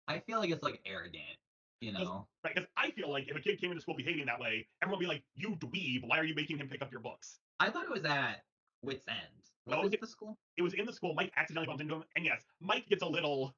I 0.09 0.19
feel 0.21 0.38
like 0.38 0.50
it's 0.50 0.62
like 0.62 0.81
arrogant, 0.85 1.38
you 1.81 1.93
know. 1.93 2.26
Right? 2.45 2.54
Because 2.54 2.69
I 2.76 2.90
feel 2.90 3.11
like 3.11 3.28
if 3.28 3.37
a 3.37 3.40
kid 3.40 3.61
came 3.61 3.71
into 3.71 3.81
school 3.81 3.95
behaving 3.97 4.26
that 4.26 4.38
way, 4.40 4.66
everyone 4.83 4.99
would 4.99 5.04
be 5.04 5.09
like, 5.09 5.23
"You 5.35 5.57
dweeb! 5.57 6.07
Why 6.07 6.19
are 6.19 6.25
you 6.25 6.35
making 6.35 6.59
him 6.59 6.69
pick 6.69 6.83
up 6.83 6.90
your 6.93 7.00
books?" 7.00 7.38
I 7.59 7.71
thought 7.71 7.85
it 7.85 7.90
was 7.90 8.04
at 8.04 8.43
Whit's 8.84 9.06
End. 9.08 9.18
Was 9.66 9.92
it- 9.92 10.00
the 10.00 10.06
school? 10.06 10.38
It 10.56 10.62
was 10.62 10.74
in 10.74 10.84
the 10.86 10.92
school. 10.92 11.14
Mike 11.14 11.32
accidentally 11.36 11.66
bumped 11.66 11.80
into 11.82 11.94
him, 11.94 12.04
and 12.16 12.24
yes, 12.24 12.42
Mike 12.60 12.86
gets 12.88 13.02
a 13.02 13.06
little, 13.06 13.54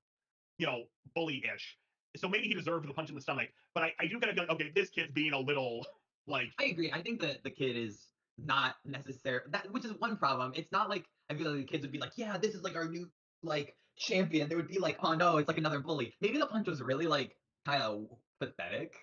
you 0.58 0.66
know, 0.66 0.84
bully-ish. 1.14 1.76
So 2.16 2.28
maybe 2.28 2.46
he 2.46 2.54
deserved 2.54 2.88
the 2.88 2.94
punch 2.94 3.08
in 3.08 3.14
the 3.14 3.20
stomach. 3.20 3.48
But 3.74 3.82
I, 3.84 3.92
I 4.00 4.06
do 4.06 4.18
kind 4.20 4.30
of 4.30 4.34
feel 4.36 4.44
like, 4.44 4.50
okay, 4.50 4.70
this 4.74 4.88
kid's 4.88 5.12
being 5.12 5.32
a 5.32 5.38
little 5.38 5.84
like 6.26 6.48
I 6.58 6.64
agree. 6.66 6.90
I 6.92 7.02
think 7.02 7.20
that 7.20 7.42
the 7.44 7.50
kid 7.50 7.76
is 7.76 8.00
not 8.38 8.76
necessary. 8.84 9.40
That 9.50 9.70
which 9.72 9.84
is 9.84 9.92
one 9.98 10.16
problem. 10.16 10.52
It's 10.56 10.70
not 10.72 10.88
like 10.88 11.04
I 11.30 11.34
feel 11.34 11.50
like 11.50 11.60
the 11.60 11.64
kids 11.72 11.82
would 11.82 11.92
be 11.92 11.98
like, 11.98 12.12
yeah, 12.16 12.38
this 12.38 12.54
is 12.54 12.62
like 12.62 12.74
our 12.76 12.88
new 12.88 13.10
like 13.42 13.76
champion. 13.96 14.48
They 14.48 14.56
would 14.56 14.68
be 14.68 14.78
like, 14.78 14.96
oh 15.02 15.14
no, 15.14 15.36
it's 15.38 15.48
like 15.48 15.58
another 15.58 15.80
bully. 15.80 16.14
Maybe 16.20 16.38
the 16.38 16.46
punch 16.46 16.66
was 16.68 16.80
really 16.80 17.06
like 17.06 17.36
kind 17.66 17.82
of 17.82 18.06
pathetic, 18.40 18.94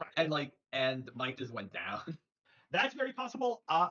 Right. 0.00 0.10
and 0.16 0.30
like 0.30 0.52
and 0.72 1.08
Mike 1.14 1.36
just 1.38 1.52
went 1.52 1.72
down. 1.72 2.18
That's 2.72 2.94
very 2.94 3.12
possible. 3.12 3.62
Uh, 3.68 3.88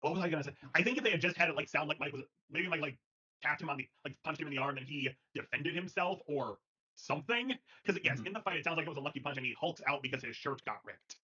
what 0.00 0.14
was 0.14 0.22
I 0.22 0.28
gonna 0.28 0.44
say? 0.44 0.54
I 0.74 0.82
think 0.82 0.98
if 0.98 1.04
they 1.04 1.10
had 1.10 1.20
just 1.20 1.36
had 1.36 1.48
it 1.48 1.56
like 1.56 1.68
sound 1.68 1.88
like 1.88 1.98
Mike 2.00 2.12
was 2.12 2.22
maybe 2.50 2.68
Mike 2.68 2.80
like 2.80 2.98
tapped 3.42 3.60
him 3.62 3.70
on 3.70 3.76
the 3.76 3.88
like 4.04 4.16
punched 4.22 4.40
him 4.40 4.46
in 4.48 4.54
the 4.54 4.58
arm 4.58 4.76
and 4.78 4.86
he 4.86 5.08
defended 5.34 5.74
himself 5.74 6.20
or 6.26 6.58
something. 6.94 7.58
Because 7.82 8.00
yes, 8.04 8.20
Mhm. 8.20 8.26
in 8.28 8.32
the 8.32 8.40
fight 8.40 8.56
it 8.56 8.64
sounds 8.64 8.76
like 8.76 8.86
it 8.86 8.88
was 8.88 8.98
a 8.98 9.02
lucky 9.02 9.20
punch 9.20 9.36
and 9.36 9.46
he 9.46 9.54
hulks 9.54 9.82
out 9.86 10.02
because 10.02 10.22
his 10.22 10.36
shirt 10.36 10.64
got 10.64 10.84
ripped. 10.84 11.16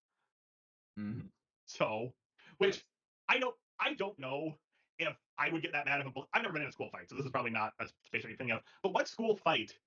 Mhm. 0.97 1.31
So, 1.65 2.13
which 2.57 2.85
I 3.27 3.39
don't 3.39 3.55
I 3.79 3.93
don't 3.93 4.17
know 4.19 4.59
if 4.99 5.17
I 5.37 5.49
would 5.49 5.61
get 5.61 5.73
that 5.73 5.85
mad 5.85 5.99
if 5.99 6.07
a 6.15 6.21
I've 6.33 6.41
never 6.43 6.53
been 6.53 6.61
in 6.61 6.69
a 6.69 6.71
school 6.71 6.89
fight, 6.89 7.09
so 7.09 7.15
this 7.15 7.25
is 7.25 7.31
probably 7.31 7.51
not 7.51 7.73
a 7.79 7.87
specific 7.87 8.37
thing 8.37 8.51
of. 8.51 8.63
But 8.81 8.93
what 8.93 9.07
school 9.07 9.35
fight 9.35 9.77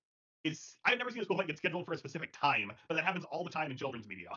is? 0.43 0.77
I've 0.85 0.97
never 0.99 1.09
seen 1.09 1.21
a 1.21 1.25
school 1.25 1.37
fight 1.37 1.47
get 1.47 1.57
scheduled 1.57 1.85
for 1.85 1.93
a 1.93 1.97
specific 1.97 2.31
time, 2.31 2.71
but 2.87 2.95
that 2.95 3.03
happens 3.03 3.25
all 3.25 3.43
the 3.43 3.49
time 3.49 3.71
in 3.71 3.77
children's 3.77 4.07
media. 4.07 4.29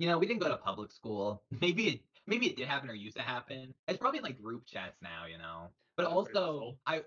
You 0.00 0.06
know, 0.06 0.16
we 0.16 0.26
didn't 0.26 0.40
go 0.40 0.48
to 0.48 0.56
public 0.56 0.90
school. 0.90 1.42
Maybe 1.60 1.88
it 1.88 2.00
maybe 2.26 2.46
it 2.46 2.56
did 2.56 2.68
happen 2.68 2.88
or 2.88 2.94
used 2.94 3.16
to 3.16 3.22
happen. 3.22 3.74
It's 3.86 3.98
probably 3.98 4.18
in 4.18 4.24
like 4.24 4.40
group 4.40 4.64
chats 4.66 4.96
now, 5.02 5.26
you 5.30 5.36
know. 5.36 5.68
But 5.96 6.06
also. 6.06 6.78
I 6.86 7.02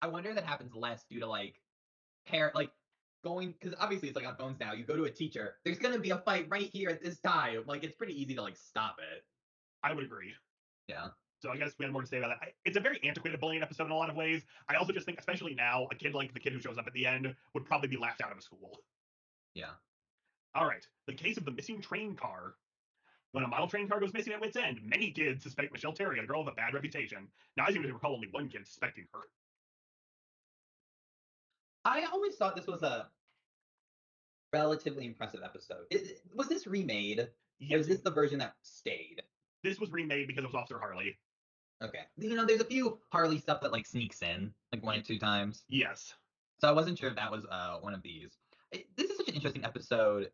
I 0.00 0.06
wonder 0.06 0.30
if 0.30 0.36
that 0.36 0.44
happens 0.44 0.72
less 0.74 1.04
due 1.10 1.20
to 1.20 1.26
like 1.26 1.60
parent 2.26 2.54
like 2.54 2.70
going 3.22 3.52
because 3.52 3.76
obviously 3.78 4.08
it's 4.08 4.16
like 4.16 4.26
on 4.26 4.36
phones 4.36 4.58
now. 4.60 4.72
You 4.72 4.84
go 4.84 4.96
to 4.96 5.04
a 5.04 5.10
teacher, 5.10 5.56
there's 5.64 5.78
gonna 5.78 5.98
be 5.98 6.10
a 6.10 6.18
fight 6.18 6.46
right 6.48 6.70
here 6.72 6.88
at 6.88 7.02
this 7.02 7.18
time. 7.20 7.64
Like 7.66 7.84
it's 7.84 7.94
pretty 7.94 8.18
easy 8.18 8.34
to 8.36 8.42
like 8.42 8.56
stop 8.56 8.96
it. 8.98 9.24
I 9.82 9.92
would 9.92 10.04
agree. 10.04 10.32
Yeah. 10.86 11.08
So 11.40 11.50
I 11.50 11.56
guess 11.56 11.72
we 11.78 11.84
have 11.84 11.92
more 11.92 12.02
to 12.02 12.08
say 12.08 12.18
about 12.18 12.28
that. 12.28 12.48
I, 12.48 12.52
it's 12.64 12.76
a 12.76 12.80
very 12.80 12.98
antiquated 13.04 13.40
bullying 13.40 13.62
episode 13.62 13.84
in 13.84 13.90
a 13.90 13.96
lot 13.96 14.10
of 14.10 14.16
ways. 14.16 14.42
I 14.68 14.74
also 14.74 14.92
just 14.92 15.06
think, 15.06 15.20
especially 15.20 15.54
now, 15.54 15.86
a 15.92 15.94
kid 15.94 16.14
like 16.14 16.34
the 16.34 16.40
kid 16.40 16.52
who 16.52 16.60
shows 16.60 16.78
up 16.78 16.86
at 16.86 16.92
the 16.94 17.06
end 17.06 17.34
would 17.54 17.64
probably 17.64 17.88
be 17.88 17.96
laughed 17.96 18.22
out 18.22 18.32
of 18.32 18.38
a 18.38 18.42
school. 18.42 18.80
Yeah. 19.54 19.70
All 20.54 20.66
right. 20.66 20.86
The 21.06 21.14
case 21.14 21.36
of 21.36 21.44
the 21.44 21.50
missing 21.50 21.80
train 21.80 22.14
car. 22.14 22.54
When 23.32 23.44
a 23.44 23.48
model 23.48 23.68
train 23.68 23.88
car 23.88 24.00
goes 24.00 24.12
missing 24.14 24.32
at 24.32 24.40
Whit's 24.40 24.56
End, 24.56 24.80
many 24.82 25.10
kids 25.10 25.42
suspect 25.42 25.72
Michelle 25.72 25.92
Terry, 25.92 26.18
a 26.18 26.26
girl 26.26 26.44
with 26.44 26.52
a 26.54 26.56
bad 26.56 26.72
reputation. 26.72 27.28
Now, 27.56 27.64
I 27.66 27.72
seem 27.72 27.82
to 27.82 27.92
recall 27.92 28.14
only 28.14 28.28
one 28.30 28.48
kid 28.48 28.66
suspecting 28.66 29.04
her. 29.12 29.20
I 31.84 32.04
always 32.12 32.36
thought 32.36 32.56
this 32.56 32.66
was 32.66 32.82
a 32.82 33.08
relatively 34.52 35.06
impressive 35.06 35.40
episode. 35.44 35.84
Is, 35.90 36.14
was 36.34 36.48
this 36.48 36.66
remade? 36.66 37.20
Or 37.20 37.28
Yes, 37.60 37.80
is 37.80 37.88
this 37.88 38.00
the 38.00 38.10
version 38.10 38.38
that 38.38 38.54
stayed? 38.62 39.22
this 39.64 39.80
was 39.80 39.90
remade 39.90 40.26
because 40.28 40.44
it 40.44 40.46
was 40.46 40.54
Officer 40.54 40.78
Harley. 40.78 41.18
Okay. 41.82 42.00
You 42.16 42.34
know, 42.34 42.46
there's 42.46 42.60
a 42.60 42.64
few 42.64 42.98
Harley 43.10 43.38
stuff 43.38 43.60
that 43.60 43.72
like 43.72 43.86
sneaks 43.86 44.22
in, 44.22 44.52
like 44.72 44.84
one 44.84 44.98
or 44.98 45.02
two 45.02 45.18
times. 45.18 45.64
Yes. 45.68 46.14
So 46.60 46.68
I 46.68 46.72
wasn't 46.72 46.98
sure 46.98 47.10
if 47.10 47.16
that 47.16 47.30
was 47.30 47.44
uh 47.50 47.78
one 47.80 47.94
of 47.94 48.02
these. 48.02 48.30
It- 48.72 48.86
this 48.96 49.10
is 49.10 49.16
such 49.16 49.28
an 49.28 49.34
interesting 49.34 49.64
episode 49.64 50.30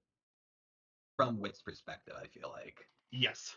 from 1.17 1.39
Whit's 1.41 1.63
perspective. 1.63 2.15
I 2.21 2.27
feel 2.27 2.51
like. 2.51 2.87
Yes. 3.11 3.57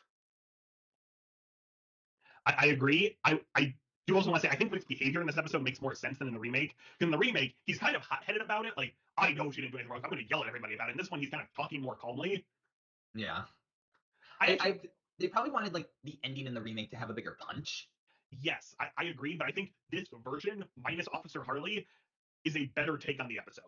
I, 2.46 2.56
I 2.60 2.66
agree. 2.68 3.18
I, 3.26 3.40
I 3.56 3.74
do 4.06 4.16
also 4.16 4.30
want 4.30 4.42
to 4.42 4.48
say 4.48 4.54
I 4.54 4.58
think 4.58 4.72
Whit's 4.72 4.86
behavior 4.86 5.20
in 5.22 5.28
this 5.28 5.38
episode 5.38 5.64
makes 5.64 5.82
more 5.82 5.96
sense 5.96 6.18
than 6.20 6.28
in 6.28 6.34
the 6.34 6.40
remake. 6.40 6.76
Because 6.98 7.08
in 7.08 7.12
the 7.12 7.18
remake, 7.18 7.56
he's 7.66 7.78
kind 7.78 7.96
of 7.96 8.02
hot-headed 8.04 8.42
about 8.42 8.66
it. 8.66 8.74
Like, 8.78 8.94
I 9.18 9.34
know 9.34 9.52
she 9.52 9.62
didn't 9.62 9.72
do 9.74 9.78
anything 9.78 9.92
wrong. 9.92 10.02
I'm 10.04 10.10
going 10.10 10.24
to 10.24 10.30
yell 10.30 10.42
at 10.44 10.48
everybody 10.48 10.76
about 10.76 10.90
it. 10.90 10.92
In 10.94 10.98
this 10.98 11.10
one, 11.12 11.20
he's 11.20 11.30
kind 11.30 11.42
of 11.44 11.50
talking 11.56 11.82
more 11.82 11.96
calmly. 11.96 12.46
Yeah. 13.16 13.44
I, 14.40 14.46
I, 14.46 14.52
actually- 14.52 14.72
I 14.72 14.80
they 15.20 15.28
probably 15.28 15.52
wanted 15.52 15.74
like 15.74 15.90
the 16.04 16.18
ending 16.24 16.46
in 16.46 16.54
the 16.54 16.62
remake 16.62 16.92
to 16.92 16.98
have 16.98 17.10
a 17.10 17.14
bigger 17.14 17.36
punch. 17.40 17.90
yes, 18.42 18.76
I, 18.80 18.88
I 18.98 19.06
agree. 19.06 19.36
But 19.36 19.48
I 19.48 19.52
think 19.52 19.72
this 19.92 20.08
version, 20.24 20.64
minus 20.82 21.08
Officer 21.12 21.42
Harley, 21.42 21.88
is 22.46 22.56
a 22.56 22.66
better 22.76 22.98
take 22.98 23.20
on 23.20 23.28
the 23.28 23.40
episode. 23.40 23.64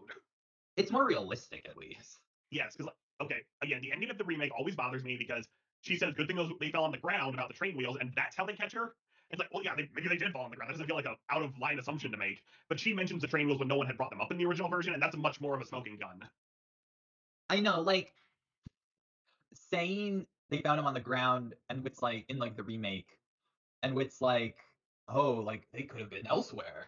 It's 0.80 0.92
more 0.92 1.06
realistic 1.06 1.66
at 1.70 1.78
least. 1.78 2.20
Yes, 2.52 2.76
because 2.76 2.92
okay, 3.22 3.42
again, 3.62 3.82
the 3.82 3.92
ending 3.92 4.10
of 4.10 4.18
the 4.18 4.24
remake 4.24 4.52
always 4.58 4.76
bothers 4.76 5.04
me 5.04 5.18
because 5.18 5.46
she 5.82 5.98
says 5.98 6.14
good 6.16 6.28
thing 6.28 6.38
those 6.38 6.52
they 6.60 6.72
fell 6.72 6.84
on 6.86 6.92
the 6.92 6.98
ground 6.98 7.36
about 7.36 7.50
the 7.50 7.54
train 7.54 7.76
wheels, 7.76 7.98
and 8.00 8.12
that's 8.16 8.36
how 8.36 8.46
they 8.46 8.54
catch 8.54 8.74
her. 8.74 8.94
It's 9.30 9.40
like, 9.40 9.50
well, 9.54 9.64
yeah, 9.64 9.76
they, 9.76 9.88
maybe 9.94 10.08
they 10.08 10.18
did 10.18 10.32
fall 10.32 10.44
on 10.44 10.50
the 10.50 10.56
ground. 10.56 10.70
That 10.70 10.74
doesn't 10.74 10.88
feel 10.88 10.96
like 10.96 11.06
a 11.06 11.16
out 11.30 11.44
of 11.44 11.52
line 11.60 11.78
assumption 11.78 12.12
to 12.12 12.18
make. 12.18 12.42
But 12.68 12.80
she 12.80 12.94
mentions 12.94 13.22
the 13.22 13.28
train 13.28 13.46
wheels 13.46 13.60
when 13.60 13.68
no 13.68 13.78
one 13.78 13.86
had 13.86 13.98
brought 13.98 14.10
them 14.10 14.22
up 14.22 14.32
in 14.32 14.38
the 14.38 14.46
original 14.46 14.70
version, 14.70 14.94
and 14.94 15.04
that's 15.04 15.16
much 15.16 15.40
more 15.40 15.54
of 15.54 15.62
a 15.62 15.66
smoking 15.66 15.98
gun. 15.98 16.28
I 17.50 17.60
know, 17.60 17.82
like 17.82 18.14
saying 19.70 20.26
they 20.50 20.60
found 20.60 20.80
him 20.80 20.86
on 20.86 20.94
the 20.94 21.00
ground, 21.00 21.56
and 21.70 21.84
Whit's 21.84 22.02
like 22.02 22.26
in 22.30 22.40
like 22.40 22.56
the 22.56 22.64
remake, 22.64 23.20
and 23.84 23.96
Whit's 23.96 24.22
like, 24.22 24.58
oh, 25.08 25.34
like 25.34 25.68
they 25.74 25.84
could 25.84 26.00
have 26.00 26.10
been 26.10 26.26
elsewhere. 26.26 26.88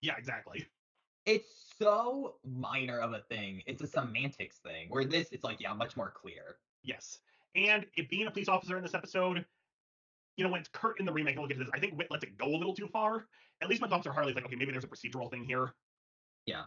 Yeah, 0.00 0.14
exactly. 0.18 0.66
It's 1.26 1.74
so 1.78 2.36
minor 2.44 3.00
of 3.00 3.12
a 3.12 3.20
thing. 3.20 3.62
It's 3.66 3.82
a 3.82 3.86
semantics 3.86 4.58
thing. 4.58 4.88
Where 4.88 5.04
this, 5.04 5.28
it's 5.32 5.44
like, 5.44 5.60
yeah, 5.60 5.72
much 5.72 5.96
more 5.96 6.12
clear. 6.14 6.56
Yes, 6.82 7.18
and 7.56 7.86
it 7.96 8.08
being 8.10 8.26
a 8.26 8.30
police 8.30 8.48
officer 8.48 8.76
in 8.76 8.82
this 8.82 8.94
episode, 8.94 9.44
you 10.36 10.44
know, 10.44 10.50
when 10.50 10.60
it's 10.60 10.68
Kurt 10.72 11.00
in 11.00 11.06
the 11.06 11.12
remake, 11.12 11.38
look 11.38 11.50
at 11.50 11.58
this. 11.58 11.68
I 11.72 11.78
think 11.78 11.94
Whit 11.94 12.10
lets 12.10 12.24
it 12.24 12.36
go 12.36 12.46
a 12.46 12.56
little 12.56 12.74
too 12.74 12.88
far. 12.88 13.26
At 13.62 13.68
least 13.68 13.80
when 13.80 13.92
Officer 13.92 14.12
Harley's 14.12 14.34
like, 14.34 14.44
okay, 14.44 14.56
maybe 14.56 14.72
there's 14.72 14.84
a 14.84 14.88
procedural 14.88 15.30
thing 15.30 15.44
here. 15.44 15.74
Yeah. 16.46 16.64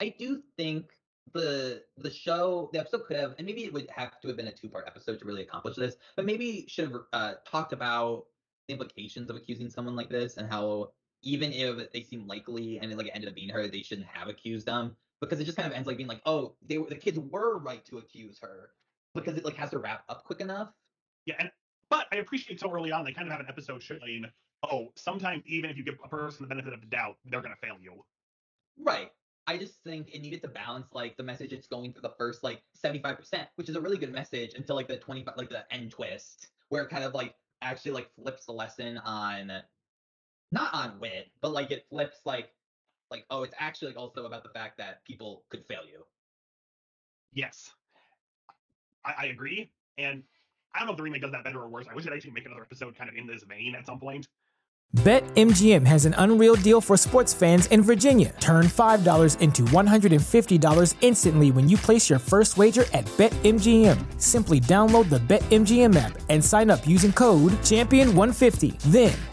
I 0.00 0.14
do 0.18 0.42
think 0.56 0.90
the 1.32 1.82
the 1.98 2.10
show 2.10 2.70
the 2.72 2.80
episode 2.80 3.04
could 3.06 3.16
have 3.16 3.34
and 3.38 3.46
maybe 3.46 3.64
it 3.64 3.72
would 3.72 3.88
have 3.94 4.20
to 4.20 4.26
have 4.26 4.36
been 4.36 4.48
a 4.48 4.52
two 4.52 4.68
part 4.68 4.84
episode 4.88 5.18
to 5.18 5.24
really 5.24 5.42
accomplish 5.42 5.76
this 5.76 5.94
but 6.16 6.24
maybe 6.24 6.64
should 6.66 6.90
have 6.90 7.00
uh, 7.12 7.34
talked 7.46 7.72
about 7.72 8.24
the 8.66 8.72
implications 8.72 9.30
of 9.30 9.36
accusing 9.36 9.70
someone 9.70 9.94
like 9.94 10.08
this 10.08 10.38
and 10.38 10.50
how 10.50 10.90
even 11.22 11.52
if 11.52 11.90
they 11.92 12.02
seem 12.02 12.26
likely 12.26 12.78
and 12.78 12.90
it 12.90 12.98
like 12.98 13.10
ended 13.14 13.28
up 13.28 13.34
being 13.34 13.48
her 13.48 13.68
they 13.68 13.82
shouldn't 13.82 14.06
have 14.06 14.28
accused 14.28 14.66
them 14.66 14.96
because 15.20 15.38
it 15.40 15.44
just 15.44 15.56
kind 15.56 15.66
of 15.66 15.74
ends 15.74 15.86
like 15.86 15.96
being 15.96 16.08
like 16.08 16.22
oh 16.26 16.54
they 16.66 16.78
were 16.78 16.88
the 16.88 16.94
kids 16.94 17.18
were 17.18 17.58
right 17.58 17.84
to 17.84 17.98
accuse 17.98 18.38
her 18.40 18.70
because 19.14 19.36
it 19.36 19.44
like 19.44 19.56
has 19.56 19.70
to 19.70 19.78
wrap 19.78 20.02
up 20.08 20.24
quick 20.24 20.40
enough 20.40 20.72
Yeah, 21.26 21.36
and 21.38 21.50
but 21.90 22.06
I 22.12 22.16
appreciate 22.16 22.60
so 22.60 22.70
early 22.72 22.92
on 22.92 23.04
they 23.04 23.12
kind 23.12 23.26
of 23.26 23.32
have 23.32 23.40
an 23.40 23.48
episode 23.48 23.82
showing, 23.82 24.24
oh, 24.62 24.92
sometimes 24.94 25.42
even 25.46 25.70
if 25.70 25.76
you 25.76 25.84
give 25.84 25.98
a 26.02 26.08
person 26.08 26.42
the 26.42 26.48
benefit 26.48 26.72
of 26.72 26.80
the 26.80 26.86
doubt, 26.86 27.16
they're 27.26 27.42
gonna 27.42 27.56
fail 27.56 27.76
you. 27.80 28.04
Right. 28.78 29.10
I 29.46 29.58
just 29.58 29.82
think 29.82 30.14
it 30.14 30.22
needed 30.22 30.42
to 30.42 30.48
balance 30.48 30.86
like 30.92 31.16
the 31.16 31.24
message 31.24 31.52
it's 31.52 31.66
going 31.66 31.92
for 31.92 32.00
the 32.00 32.12
first 32.16 32.44
like 32.44 32.62
75%, 32.82 33.46
which 33.56 33.68
is 33.68 33.74
a 33.74 33.80
really 33.80 33.98
good 33.98 34.12
message 34.12 34.52
until 34.54 34.76
like 34.76 34.86
the 34.86 34.96
25 34.96 35.34
like 35.36 35.50
the 35.50 35.64
end 35.72 35.90
twist 35.90 36.48
where 36.68 36.84
it 36.84 36.90
kind 36.90 37.02
of 37.02 37.14
like 37.14 37.34
actually 37.62 37.90
like 37.92 38.08
flips 38.14 38.46
the 38.46 38.52
lesson 38.52 38.98
on 38.98 39.50
not 40.52 40.72
on 40.74 40.90
Whit, 41.00 41.28
but 41.40 41.52
like 41.52 41.70
it 41.70 41.86
flips 41.90 42.18
like 42.24 42.50
like 43.10 43.24
oh 43.30 43.42
it's 43.42 43.54
actually 43.58 43.88
like 43.88 43.96
also 43.96 44.24
about 44.26 44.42
the 44.42 44.50
fact 44.50 44.78
that 44.78 45.04
people 45.04 45.44
could 45.48 45.64
fail 45.66 45.82
you. 45.90 46.04
Yes, 47.32 47.70
I, 49.04 49.14
I 49.18 49.24
agree, 49.26 49.70
and 49.98 50.22
I 50.74 50.78
don't 50.78 50.86
know 50.86 50.92
if 50.92 50.96
the 50.98 51.02
remake 51.02 51.22
does 51.22 51.32
that 51.32 51.44
better 51.44 51.60
or 51.60 51.68
worse. 51.68 51.86
I 51.90 51.94
wish 51.94 52.06
it 52.06 52.12
actually 52.12 52.32
make 52.32 52.46
another 52.46 52.62
episode 52.62 52.96
kind 52.96 53.10
of 53.10 53.16
in 53.16 53.26
this 53.26 53.42
vein 53.44 53.74
at 53.74 53.86
some 53.86 53.98
point. 53.98 54.28
BetMGM 54.96 55.86
has 55.86 56.04
an 56.04 56.16
unreal 56.18 56.56
deal 56.56 56.80
for 56.80 56.96
sports 56.96 57.32
fans 57.32 57.66
in 57.66 57.80
Virginia. 57.80 58.34
Turn 58.40 58.64
$5 58.64 59.38
into 59.38 59.62
$150 59.62 60.94
instantly 61.00 61.52
when 61.52 61.68
you 61.68 61.76
place 61.76 62.10
your 62.10 62.18
first 62.18 62.58
wager 62.58 62.82
at 62.92 63.04
BetMGM. 63.16 64.20
Simply 64.20 64.58
download 64.58 65.08
the 65.08 65.20
BetMGM 65.20 65.94
app 65.94 66.18
and 66.28 66.44
sign 66.44 66.70
up 66.70 66.88
using 66.88 67.12
code 67.12 67.52
Champion150. 67.62 68.80
Then 68.90 69.12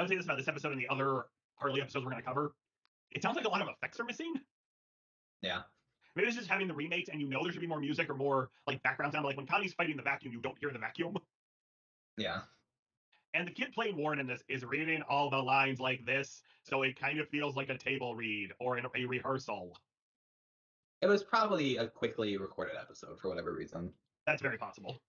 I 0.00 0.02
would 0.02 0.08
say 0.08 0.16
this 0.16 0.24
about 0.24 0.38
this 0.38 0.48
episode 0.48 0.72
and 0.72 0.80
the 0.80 0.88
other 0.88 1.26
Harley 1.56 1.82
episodes 1.82 2.06
we're 2.06 2.10
going 2.10 2.22
to 2.22 2.26
cover. 2.26 2.54
It 3.10 3.20
sounds 3.20 3.36
like 3.36 3.44
a 3.44 3.50
lot 3.50 3.60
of 3.60 3.68
effects 3.68 4.00
are 4.00 4.04
missing. 4.04 4.32
Yeah. 5.42 5.60
Maybe 6.16 6.26
it's 6.26 6.38
just 6.38 6.48
having 6.48 6.68
the 6.68 6.72
remakes 6.72 7.10
and 7.10 7.20
you 7.20 7.28
know 7.28 7.42
there 7.42 7.52
should 7.52 7.60
be 7.60 7.66
more 7.66 7.80
music 7.80 8.08
or 8.08 8.14
more 8.14 8.48
like 8.66 8.82
background 8.82 9.12
sound. 9.12 9.26
Like 9.26 9.36
when 9.36 9.44
Connie's 9.44 9.74
fighting 9.74 9.98
the 9.98 10.02
vacuum, 10.02 10.32
you 10.32 10.40
don't 10.40 10.56
hear 10.58 10.70
the 10.70 10.78
vacuum. 10.78 11.18
Yeah. 12.16 12.38
And 13.34 13.46
the 13.46 13.52
kid 13.52 13.72
playing 13.74 13.98
Warren 13.98 14.20
in 14.20 14.26
this 14.26 14.42
is 14.48 14.64
reading 14.64 15.02
all 15.02 15.28
the 15.28 15.36
lines 15.36 15.80
like 15.80 16.06
this, 16.06 16.40
so 16.62 16.82
it 16.82 16.98
kind 16.98 17.20
of 17.20 17.28
feels 17.28 17.54
like 17.54 17.68
a 17.68 17.76
table 17.76 18.14
read 18.14 18.52
or 18.58 18.78
a 18.78 19.04
rehearsal. 19.04 19.76
It 21.02 21.08
was 21.08 21.22
probably 21.22 21.76
a 21.76 21.88
quickly 21.88 22.38
recorded 22.38 22.76
episode 22.80 23.20
for 23.20 23.28
whatever 23.28 23.52
reason. 23.52 23.90
That's 24.26 24.40
very 24.40 24.56
possible. 24.56 25.02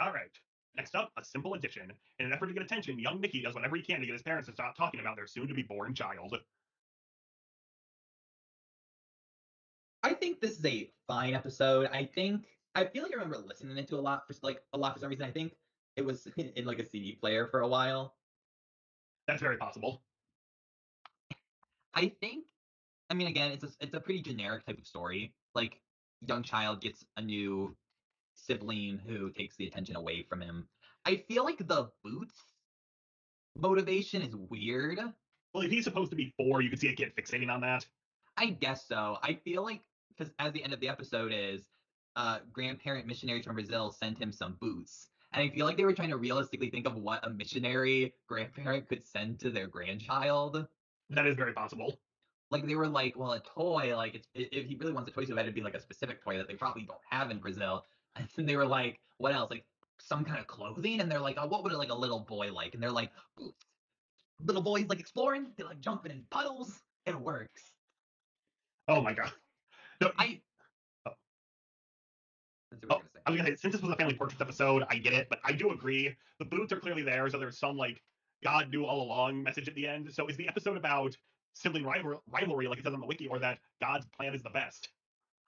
All 0.00 0.12
right. 0.12 0.32
Next 0.76 0.94
up, 0.94 1.10
a 1.16 1.24
simple 1.24 1.54
addition. 1.54 1.90
In 2.18 2.26
an 2.26 2.32
effort 2.32 2.48
to 2.48 2.52
get 2.52 2.62
attention, 2.62 2.98
young 2.98 3.20
Mickey 3.20 3.42
does 3.42 3.54
whatever 3.54 3.76
he 3.76 3.82
can 3.82 4.00
to 4.00 4.06
get 4.06 4.12
his 4.12 4.22
parents 4.22 4.46
to 4.48 4.52
stop 4.52 4.76
talking 4.76 5.00
about 5.00 5.16
their 5.16 5.26
soon 5.26 5.48
to 5.48 5.54
be 5.54 5.62
born 5.62 5.94
child. 5.94 6.36
I 10.02 10.12
think 10.12 10.40
this 10.40 10.58
is 10.58 10.64
a 10.64 10.90
fine 11.08 11.34
episode. 11.34 11.88
I 11.92 12.04
think 12.04 12.44
I 12.74 12.84
feel 12.84 13.02
like 13.02 13.12
I 13.12 13.14
remember 13.14 13.38
listening 13.38 13.84
to 13.84 13.96
a 13.96 14.00
lot 14.00 14.26
for 14.26 14.34
like 14.42 14.60
a 14.74 14.78
lot 14.78 14.94
for 14.94 15.00
some 15.00 15.08
reason. 15.08 15.24
I 15.24 15.30
think 15.30 15.54
it 15.96 16.04
was 16.04 16.28
in, 16.36 16.52
in 16.56 16.64
like 16.66 16.78
a 16.78 16.86
CD 16.86 17.12
player 17.12 17.48
for 17.48 17.60
a 17.60 17.68
while. 17.68 18.14
That's 19.26 19.40
very 19.40 19.56
possible. 19.56 20.02
I 21.94 22.12
think 22.20 22.44
I 23.08 23.14
mean 23.14 23.28
again, 23.28 23.50
it's 23.50 23.64
a 23.64 23.68
it's 23.80 23.94
a 23.94 24.00
pretty 24.00 24.20
generic 24.20 24.66
type 24.66 24.78
of 24.78 24.86
story. 24.86 25.32
Like 25.54 25.80
young 26.20 26.42
child 26.42 26.82
gets 26.82 27.04
a 27.16 27.22
new 27.22 27.74
sibling 28.46 29.00
who 29.06 29.30
takes 29.30 29.56
the 29.56 29.66
attention 29.66 29.96
away 29.96 30.24
from 30.28 30.40
him. 30.40 30.68
I 31.04 31.16
feel 31.28 31.44
like 31.44 31.58
the 31.58 31.90
boots 32.02 32.34
motivation 33.56 34.22
is 34.22 34.34
weird. 34.34 34.98
Well, 35.54 35.64
if 35.64 35.70
he's 35.70 35.84
supposed 35.84 36.10
to 36.10 36.16
be 36.16 36.34
four, 36.36 36.60
you 36.62 36.70
could 36.70 36.80
see 36.80 36.88
a 36.88 36.94
kid 36.94 37.12
fixating 37.16 37.50
on 37.50 37.60
that. 37.62 37.86
I 38.36 38.46
guess 38.46 38.86
so. 38.86 39.18
I 39.22 39.34
feel 39.44 39.62
like 39.62 39.80
because 40.16 40.32
as 40.38 40.52
the 40.52 40.62
end 40.62 40.72
of 40.72 40.80
the 40.80 40.88
episode 40.88 41.32
is, 41.34 41.62
uh, 42.16 42.38
grandparent 42.52 43.06
missionaries 43.06 43.44
from 43.44 43.54
Brazil 43.54 43.90
sent 43.90 44.18
him 44.18 44.32
some 44.32 44.56
boots. 44.60 45.08
And 45.32 45.42
I 45.42 45.54
feel 45.54 45.66
like 45.66 45.76
they 45.76 45.84
were 45.84 45.92
trying 45.92 46.10
to 46.10 46.16
realistically 46.16 46.70
think 46.70 46.86
of 46.86 46.96
what 46.96 47.26
a 47.26 47.30
missionary 47.30 48.14
grandparent 48.26 48.88
could 48.88 49.06
send 49.06 49.38
to 49.40 49.50
their 49.50 49.66
grandchild. 49.66 50.66
That 51.10 51.26
is 51.26 51.36
very 51.36 51.52
possible. 51.52 51.98
Like 52.50 52.66
they 52.66 52.74
were 52.74 52.88
like, 52.88 53.18
well, 53.18 53.32
a 53.32 53.40
toy, 53.40 53.94
like 53.96 54.14
it's 54.14 54.28
if 54.34 54.66
he 54.66 54.76
really 54.76 54.92
wants 54.92 55.10
a 55.10 55.12
toy, 55.12 55.24
so 55.24 55.34
that 55.34 55.44
would 55.44 55.54
be 55.54 55.62
like 55.62 55.74
a 55.74 55.80
specific 55.80 56.22
toy 56.22 56.36
that 56.38 56.48
they 56.48 56.54
probably 56.54 56.84
don't 56.84 57.00
have 57.10 57.30
in 57.30 57.38
Brazil. 57.38 57.84
And 58.36 58.48
they 58.48 58.56
were 58.56 58.66
like, 58.66 59.00
what 59.18 59.34
else? 59.34 59.50
Like 59.50 59.64
some 59.98 60.24
kind 60.24 60.38
of 60.38 60.46
clothing. 60.46 61.00
And 61.00 61.10
they're 61.10 61.20
like, 61.20 61.36
oh, 61.38 61.46
what 61.46 61.64
would 61.64 61.72
like 61.72 61.90
a 61.90 61.94
little 61.94 62.20
boy 62.20 62.52
like? 62.52 62.74
And 62.74 62.82
they're 62.82 62.90
like, 62.90 63.10
little 64.44 64.62
boys 64.62 64.86
like 64.88 65.00
exploring. 65.00 65.46
They 65.56 65.64
like 65.64 65.80
jumping 65.80 66.12
in 66.12 66.22
puddles. 66.30 66.80
It 67.06 67.18
works. 67.18 67.62
Oh 68.88 69.00
my 69.00 69.12
god. 69.12 69.32
No, 70.00 70.10
I. 70.18 70.40
Oh. 71.06 71.12
Oh, 72.90 73.00
I 73.24 73.30
was 73.30 73.38
gonna 73.38 73.50
say, 73.50 73.56
since 73.56 73.72
this 73.72 73.82
was 73.82 73.90
a 73.90 73.96
family 73.96 74.14
portraits 74.14 74.40
episode, 74.40 74.84
I 74.90 74.98
get 74.98 75.12
it, 75.12 75.28
but 75.30 75.38
I 75.44 75.52
do 75.52 75.70
agree. 75.70 76.14
The 76.38 76.44
boots 76.44 76.72
are 76.72 76.78
clearly 76.78 77.02
there, 77.02 77.28
so 77.30 77.38
there's 77.38 77.58
some 77.58 77.76
like 77.76 78.02
God 78.44 78.70
knew 78.70 78.84
all 78.84 79.02
along 79.02 79.42
message 79.42 79.68
at 79.68 79.74
the 79.74 79.86
end. 79.86 80.12
So 80.12 80.26
is 80.26 80.36
the 80.36 80.48
episode 80.48 80.76
about 80.76 81.16
sibling 81.54 81.84
rival- 81.84 82.22
rivalry, 82.30 82.68
like 82.68 82.78
it 82.78 82.84
says 82.84 82.92
on 82.92 83.00
the 83.00 83.06
wiki, 83.06 83.26
or 83.26 83.38
that 83.38 83.58
God's 83.80 84.06
plan 84.06 84.34
is 84.34 84.42
the 84.42 84.50
best? 84.50 84.88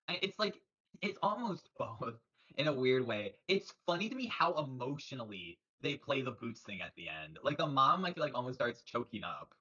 It's 0.09 0.39
like 0.39 0.55
it's 1.03 1.19
almost 1.23 1.69
both 1.79 2.15
in 2.57 2.69
a 2.69 2.73
weird 2.73 3.07
way. 3.07 3.35
It's 3.47 3.73
funny 3.87 4.09
to 4.09 4.15
me 4.15 4.27
how 4.27 4.55
emotionally 4.55 5.59
they 5.81 5.95
play 5.95 6.23
the 6.23 6.33
boots 6.33 6.61
thing 6.61 6.81
at 6.81 6.93
the 6.97 7.07
end. 7.09 7.39
Like 7.43 7.59
the 7.59 7.67
mom, 7.67 8.05
I 8.05 8.13
feel 8.13 8.25
like 8.25 8.35
almost 8.35 8.57
starts 8.57 8.83
choking 8.83 9.25
up. 9.25 9.55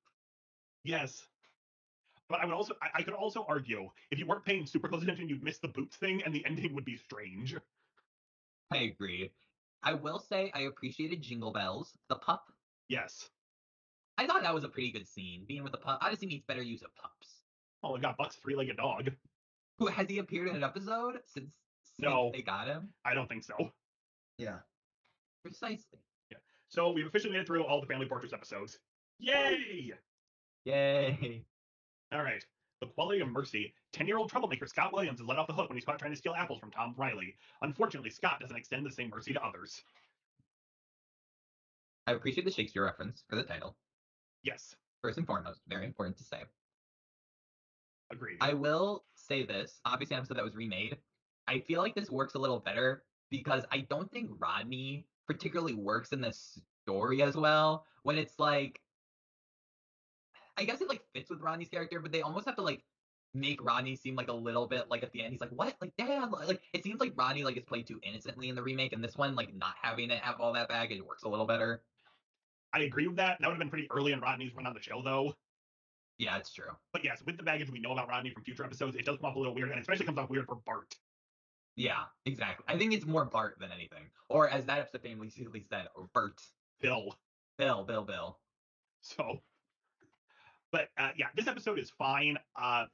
Yes. 0.84 1.28
But 2.30 2.42
I 2.42 2.46
would 2.46 2.56
also, 2.56 2.74
I, 2.82 3.00
I 3.00 3.02
could 3.04 3.14
also 3.14 3.46
argue 3.48 3.90
if 4.12 4.20
you 4.20 4.26
weren't 4.26 4.46
paying 4.46 4.66
super 4.66 4.88
close 4.88 5.04
attention, 5.04 5.30
you'd 5.30 5.44
miss 5.44 5.60
the 5.60 5.68
boots 5.68 5.96
thing, 5.96 6.24
and 6.24 6.34
the 6.34 6.46
ending 6.46 6.74
would 6.76 6.86
be 6.86 6.98
strange. 6.98 7.56
I 8.72 8.78
agree. 8.78 9.32
I 9.84 9.94
will 9.94 10.20
say 10.20 10.52
I 10.54 10.62
appreciated 10.62 11.22
Jingle 11.22 11.54
Bells, 11.54 11.94
the 12.10 12.16
pup. 12.16 12.52
Yes. 12.90 13.30
I 14.18 14.26
thought 14.26 14.42
that 14.42 14.54
was 14.54 14.64
a 14.64 14.70
pretty 14.70 14.92
good 14.92 15.08
scene. 15.08 15.46
Being 15.48 15.64
with 15.64 15.72
the 15.72 15.78
pup, 15.78 16.00
obviously 16.02 16.28
needs 16.28 16.44
better 16.48 16.64
use 16.64 16.82
of 16.82 16.94
pups. 16.96 17.42
Oh, 17.84 17.94
we 17.94 18.00
got 18.00 18.18
Buck's 18.18 18.36
three-legged 18.38 18.78
dog. 18.78 19.12
Who 19.78 19.86
has 19.86 20.10
he 20.10 20.18
appeared 20.18 20.48
in 20.48 20.56
an 20.56 20.64
episode 20.64 21.20
since 21.28 21.52
No. 22.00 22.32
they 22.34 22.42
got 22.42 22.68
him? 22.68 22.90
I 23.06 23.14
don't 23.14 23.28
think 23.28 23.44
so. 23.44 23.72
Yeah. 24.38 24.58
Precisely. 25.44 26.00
Yeah. 26.32 26.38
So 26.70 26.92
we've 26.92 27.08
officially 27.08 27.34
made 27.34 27.42
it 27.42 27.48
through 27.48 27.64
all 27.64 27.82
the 27.82 27.88
family 27.88 28.06
portraits 28.06 28.34
episodes. 28.34 28.78
Yay! 29.20 29.94
Yay. 30.66 31.44
All 32.12 32.22
right. 32.22 32.44
The 32.82 32.88
quality 32.88 33.22
of 33.22 33.30
mercy. 33.30 33.74
10 33.94 34.06
year 34.06 34.18
old 34.18 34.30
troublemaker 34.30 34.68
Scott 34.68 34.94
Williams 34.94 35.20
is 35.20 35.26
let 35.26 35.40
off 35.40 35.48
the 35.48 35.54
hook 35.54 35.70
when 35.70 35.78
he's 35.78 35.86
caught 35.86 35.98
trying 35.98 36.12
to 36.12 36.18
steal 36.18 36.36
apples 36.38 36.60
from 36.60 36.70
Tom 36.70 36.94
Riley. 36.98 37.36
Unfortunately, 37.64 38.12
Scott 38.12 38.40
doesn't 38.40 38.56
extend 38.56 38.86
the 38.86 38.92
same 38.92 39.10
mercy 39.10 39.34
to 39.34 39.44
others. 39.44 39.82
I 42.06 42.12
appreciate 42.14 42.46
the 42.46 42.52
Shakespeare 42.52 42.86
reference 42.86 43.24
for 43.28 43.36
the 43.36 43.44
title. 43.44 43.76
Yes, 44.44 44.76
First 45.02 45.18
and 45.18 45.28
foremost, 45.28 45.62
very 45.68 45.86
important 45.86 46.18
to 46.18 46.24
say. 46.24 46.44
agreed. 48.12 48.38
I 48.42 48.54
will 48.54 49.04
say 49.16 49.44
this. 49.46 49.80
Obviously, 49.86 50.16
an 50.16 50.20
episode 50.22 50.38
that 50.38 50.44
was 50.46 50.56
remade. 50.56 50.98
I 51.48 51.60
feel 51.60 51.82
like 51.82 51.96
this 51.96 52.10
works 52.10 52.36
a 52.36 52.40
little 52.40 52.60
better 52.60 53.04
because 53.30 53.64
I 53.72 53.80
don't 53.90 54.12
think 54.12 54.30
Rodney 54.40 55.08
particularly 55.28 55.74
works 55.74 56.12
in 56.12 56.22
this 56.22 56.60
story 56.84 57.22
as 57.22 57.36
well. 57.36 57.86
When 58.04 58.18
it's 58.18 58.40
like, 58.40 58.82
I 60.58 60.64
guess 60.64 60.82
it 60.82 60.90
like 60.90 61.02
fits 61.14 61.30
with 61.30 61.42
Rodney's 61.42 61.70
character, 61.70 62.00
but 62.00 62.12
they 62.12 62.22
almost 62.22 62.46
have 62.46 62.56
to 62.56 62.62
like 62.62 62.84
make 63.34 63.64
Rodney 63.64 63.96
seem 63.96 64.16
like 64.16 64.30
a 64.30 64.34
little 64.34 64.68
bit 64.68 64.90
like 64.90 65.04
at 65.04 65.12
the 65.12 65.22
end 65.22 65.34
he's 65.34 65.42
like, 65.42 65.52
what? 65.52 65.76
Like, 65.82 65.96
dad, 65.98 66.32
like 66.32 66.62
it 66.74 66.84
seems 66.84 67.00
like 67.00 67.14
Rodney 67.16 67.44
like 67.44 67.58
is 67.58 67.64
played 67.64 67.88
too 67.88 68.00
innocently 68.04 68.50
in 68.50 68.56
the 68.56 68.64
remake, 68.64 68.94
and 68.94 69.04
this 69.04 69.18
one 69.18 69.36
like 69.36 69.54
not 69.54 69.76
having 69.82 70.12
it 70.12 70.20
have 70.20 70.40
all 70.40 70.54
that 70.54 70.70
baggage 70.70 71.02
works 71.02 71.24
a 71.24 71.30
little 71.30 71.46
better. 71.46 71.82
I 72.74 72.80
agree 72.82 73.08
with 73.08 73.18
that. 73.18 73.38
That 73.40 73.48
would 73.48 73.54
have 73.54 73.60
been 73.60 73.70
pretty 73.70 73.88
early 73.92 74.12
in 74.12 74.20
Rodney's 74.20 74.54
run 74.56 74.68
on 74.68 74.74
the 74.74 74.82
show, 74.82 75.02
though. 75.04 75.34
Yeah, 76.18 76.38
it's 76.38 76.52
true. 76.52 76.66
But 76.92 77.04
yes, 77.04 77.22
with 77.26 77.38
the 77.38 77.44
baggage 77.44 77.70
we 77.70 77.80
know 77.80 77.92
about 77.92 78.10
Rodney 78.10 78.32
from 78.32 78.44
future 78.44 78.66
episodes, 78.66 78.96
it 78.96 79.06
does 79.06 79.18
come 79.18 79.30
off 79.30 79.36
a 79.36 79.40
little 79.40 79.54
weird, 79.54 79.70
and 79.72 79.80
especially 79.80 80.06
comes 80.06 80.18
off 80.18 80.30
weird 80.30 80.46
for 80.46 80.56
Bart. 80.66 80.96
Yeah, 81.78 82.06
exactly. 82.26 82.66
I 82.68 82.76
think 82.78 82.92
it's 82.92 83.06
more 83.06 83.24
Bart 83.24 83.58
than 83.60 83.72
anything, 83.72 84.10
or 84.30 84.50
as 84.50 84.66
that 84.66 84.80
episode 84.80 85.04
famously 85.04 85.64
said, 85.70 85.88
or 85.96 86.10
Bert, 86.12 86.42
Bill. 86.82 87.16
Bill, 87.58 87.84
Bill, 87.84 88.04
Bill. 88.04 88.40
So, 89.02 89.42
but 90.72 90.90
uh, 90.98 91.12
yeah, 91.16 91.28
this 91.36 91.48
episode 91.48 91.78
is 91.78 91.92
fine. 91.92 92.36
Uh, 92.56 92.86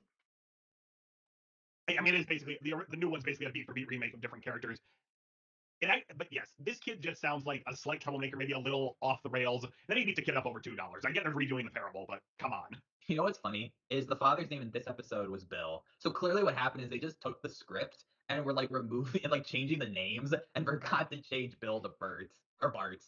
I, 1.89 1.97
I 1.97 2.01
mean, 2.01 2.13
it's 2.13 2.27
basically 2.27 2.59
the 2.61 2.73
the 2.89 2.97
new 2.97 3.09
one's 3.09 3.23
basically 3.23 3.47
a 3.47 3.51
beat 3.51 3.65
for 3.65 3.73
beat 3.73 3.87
remake 3.87 4.13
of 4.13 4.21
different 4.21 4.43
characters. 4.43 4.79
And 5.81 5.91
I, 5.91 6.03
but 6.17 6.27
yes, 6.29 6.47
this 6.59 6.79
kid 6.79 7.01
just 7.01 7.21
sounds 7.21 7.45
like 7.45 7.63
a 7.67 7.75
slight 7.75 8.01
troublemaker, 8.01 8.37
maybe 8.37 8.53
a 8.53 8.59
little 8.59 8.97
off 9.01 9.23
the 9.23 9.29
rails. 9.29 9.65
Then 9.87 9.97
he 9.97 10.03
beat 10.05 10.17
the 10.17 10.21
kid 10.21 10.35
up 10.35 10.45
over 10.45 10.59
two 10.59 10.75
dollars. 10.75 11.03
I 11.05 11.11
get 11.11 11.23
they're 11.23 11.33
redoing 11.33 11.63
the 11.63 11.71
parable, 11.71 12.05
but 12.07 12.19
come 12.37 12.51
on. 12.51 12.67
You 13.07 13.17
know 13.17 13.23
what's 13.23 13.39
funny 13.39 13.73
is 13.89 14.07
the 14.07 14.15
father's 14.15 14.49
name 14.49 14.61
in 14.61 14.71
this 14.71 14.87
episode 14.87 15.29
was 15.29 15.43
Bill. 15.43 15.83
So 15.99 16.09
clearly, 16.09 16.41
what 16.41 16.55
happened 16.55 16.85
is 16.85 16.89
they 16.89 16.99
just 16.99 17.19
took 17.21 17.41
the 17.41 17.49
script 17.49 18.05
and 18.37 18.45
were 18.45 18.53
like 18.53 18.69
removing 18.71 19.21
and 19.23 19.31
like 19.31 19.45
changing 19.45 19.79
the 19.79 19.89
names 19.89 20.33
and 20.55 20.65
forgot 20.65 21.11
to 21.11 21.17
change 21.21 21.59
Bill 21.59 21.79
to 21.81 21.89
Bert 21.99 22.31
or 22.61 22.69
Bart. 22.69 23.01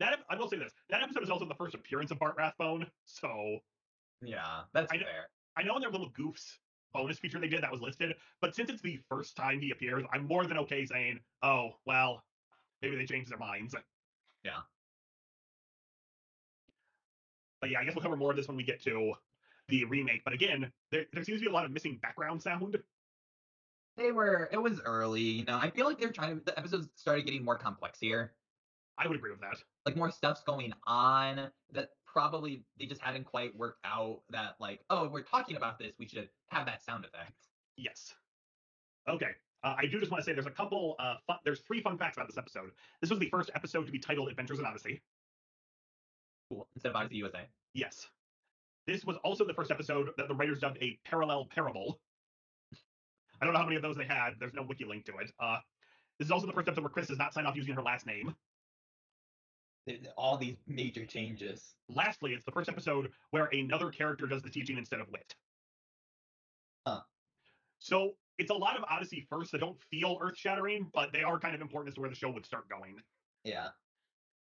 That 0.00 0.18
I 0.28 0.36
will 0.36 0.48
say 0.48 0.58
this. 0.58 0.72
That 0.90 1.02
episode 1.02 1.22
is 1.22 1.30
also 1.30 1.44
the 1.46 1.54
first 1.54 1.74
appearance 1.74 2.10
of 2.10 2.18
Bart 2.18 2.34
Rathbone. 2.36 2.86
So 3.04 3.58
Yeah, 4.22 4.62
that's 4.72 4.92
I 4.92 4.96
know- 4.96 5.04
fair. 5.04 5.28
I 5.56 5.62
know 5.62 5.76
in 5.76 5.82
their 5.82 5.90
little 5.90 6.10
goofs 6.10 6.58
bonus 6.92 7.18
feature 7.18 7.38
they 7.40 7.48
did 7.48 7.62
that 7.62 7.70
was 7.72 7.80
listed, 7.80 8.14
but 8.40 8.54
since 8.54 8.70
it's 8.70 8.82
the 8.82 8.98
first 9.08 9.36
time 9.36 9.60
he 9.60 9.70
appears, 9.70 10.04
I'm 10.12 10.26
more 10.26 10.46
than 10.46 10.58
okay 10.58 10.84
saying, 10.86 11.20
oh 11.42 11.76
well, 11.86 12.22
maybe 12.82 12.96
they 12.96 13.04
changed 13.06 13.30
their 13.30 13.38
minds. 13.38 13.74
Yeah. 14.44 14.60
But 17.60 17.70
yeah, 17.70 17.80
I 17.80 17.84
guess 17.84 17.94
we'll 17.94 18.02
cover 18.02 18.16
more 18.16 18.30
of 18.30 18.36
this 18.36 18.48
when 18.48 18.56
we 18.56 18.62
get 18.62 18.82
to 18.84 19.14
the 19.68 19.84
remake. 19.84 20.22
But 20.24 20.34
again, 20.34 20.70
there, 20.90 21.06
there 21.12 21.24
seems 21.24 21.38
to 21.40 21.44
be 21.46 21.50
a 21.50 21.54
lot 21.54 21.64
of 21.64 21.70
missing 21.70 21.98
background 22.02 22.42
sound. 22.42 22.76
They 23.96 24.12
were. 24.12 24.48
It 24.52 24.60
was 24.60 24.80
early. 24.84 25.20
You 25.20 25.44
know, 25.44 25.56
I 25.56 25.70
feel 25.70 25.86
like 25.86 25.98
they're 25.98 26.10
trying 26.12 26.38
to. 26.38 26.44
The 26.44 26.58
episodes 26.58 26.88
started 26.96 27.26
getting 27.26 27.44
more 27.44 27.56
complex 27.56 27.98
here. 28.00 28.32
I 28.98 29.06
would 29.08 29.16
agree 29.16 29.30
with 29.30 29.40
that. 29.40 29.56
Like 29.86 29.96
more 29.96 30.10
stuff's 30.10 30.42
going 30.42 30.72
on 30.86 31.50
that 31.72 31.90
probably 32.06 32.62
they 32.78 32.86
just 32.86 33.00
hadn't 33.00 33.24
quite 33.24 33.56
worked 33.56 33.80
out. 33.84 34.20
That 34.30 34.56
like, 34.60 34.80
oh, 34.90 35.08
we're 35.08 35.22
talking 35.22 35.56
about 35.56 35.78
this. 35.78 35.92
We 35.98 36.08
should 36.08 36.28
have 36.48 36.66
that 36.66 36.82
sound 36.82 37.04
effect. 37.04 37.32
Yes. 37.76 38.14
Okay. 39.08 39.30
Uh, 39.62 39.74
I 39.78 39.86
do 39.86 39.98
just 39.98 40.10
want 40.10 40.22
to 40.22 40.24
say 40.24 40.34
there's 40.34 40.46
a 40.46 40.50
couple. 40.50 40.96
Uh, 40.98 41.14
fun, 41.26 41.38
there's 41.44 41.60
three 41.60 41.80
fun 41.80 41.96
facts 41.96 42.16
about 42.16 42.28
this 42.28 42.38
episode. 42.38 42.70
This 43.00 43.10
was 43.10 43.18
the 43.18 43.30
first 43.30 43.50
episode 43.54 43.86
to 43.86 43.92
be 43.92 43.98
titled 43.98 44.28
Adventures 44.28 44.58
in 44.58 44.66
Odyssey. 44.66 45.02
Cool. 46.50 46.68
Instead 46.74 46.90
of 46.90 46.96
Odyssey 46.96 47.16
USA. 47.16 47.46
Yes. 47.72 48.08
This 48.86 49.04
was 49.04 49.16
also 49.24 49.46
the 49.46 49.54
first 49.54 49.70
episode 49.70 50.10
that 50.18 50.28
the 50.28 50.34
writers 50.34 50.58
dubbed 50.58 50.78
a 50.82 50.98
parallel 51.04 51.46
parable. 51.46 52.00
I 53.40 53.44
don't 53.44 53.54
know 53.54 53.60
how 53.60 53.66
many 53.66 53.76
of 53.76 53.82
those 53.82 53.96
they 53.96 54.04
had. 54.04 54.34
There's 54.38 54.54
no 54.54 54.62
wiki 54.62 54.84
link 54.84 55.04
to 55.06 55.16
it. 55.18 55.30
Uh, 55.38 55.58
this 56.18 56.26
is 56.26 56.32
also 56.32 56.46
the 56.46 56.52
first 56.52 56.68
episode 56.68 56.82
where 56.82 56.90
Chris 56.90 57.08
does 57.08 57.18
not 57.18 57.34
sign 57.34 57.46
off 57.46 57.56
using 57.56 57.74
her 57.74 57.82
last 57.82 58.06
name. 58.06 58.34
All 60.16 60.38
these 60.38 60.56
major 60.66 61.04
changes. 61.04 61.74
Lastly, 61.88 62.32
it's 62.32 62.44
the 62.44 62.52
first 62.52 62.68
episode 62.68 63.10
where 63.30 63.48
another 63.52 63.90
character 63.90 64.26
does 64.26 64.42
the 64.42 64.48
teaching 64.48 64.78
instead 64.78 65.00
of 65.00 65.08
Whit. 65.08 65.34
Huh. 66.86 67.00
So 67.80 68.12
it's 68.38 68.50
a 68.50 68.54
lot 68.54 68.76
of 68.76 68.84
Odyssey 68.88 69.26
first 69.28 69.52
that 69.52 69.60
don't 69.60 69.78
feel 69.90 70.18
earth 70.22 70.38
shattering, 70.38 70.90
but 70.94 71.12
they 71.12 71.22
are 71.22 71.38
kind 71.38 71.54
of 71.54 71.60
important 71.60 71.88
as 71.88 71.94
to 71.94 72.00
where 72.00 72.10
the 72.10 72.16
show 72.16 72.30
would 72.30 72.46
start 72.46 72.68
going. 72.68 72.96
Yeah. 73.44 73.68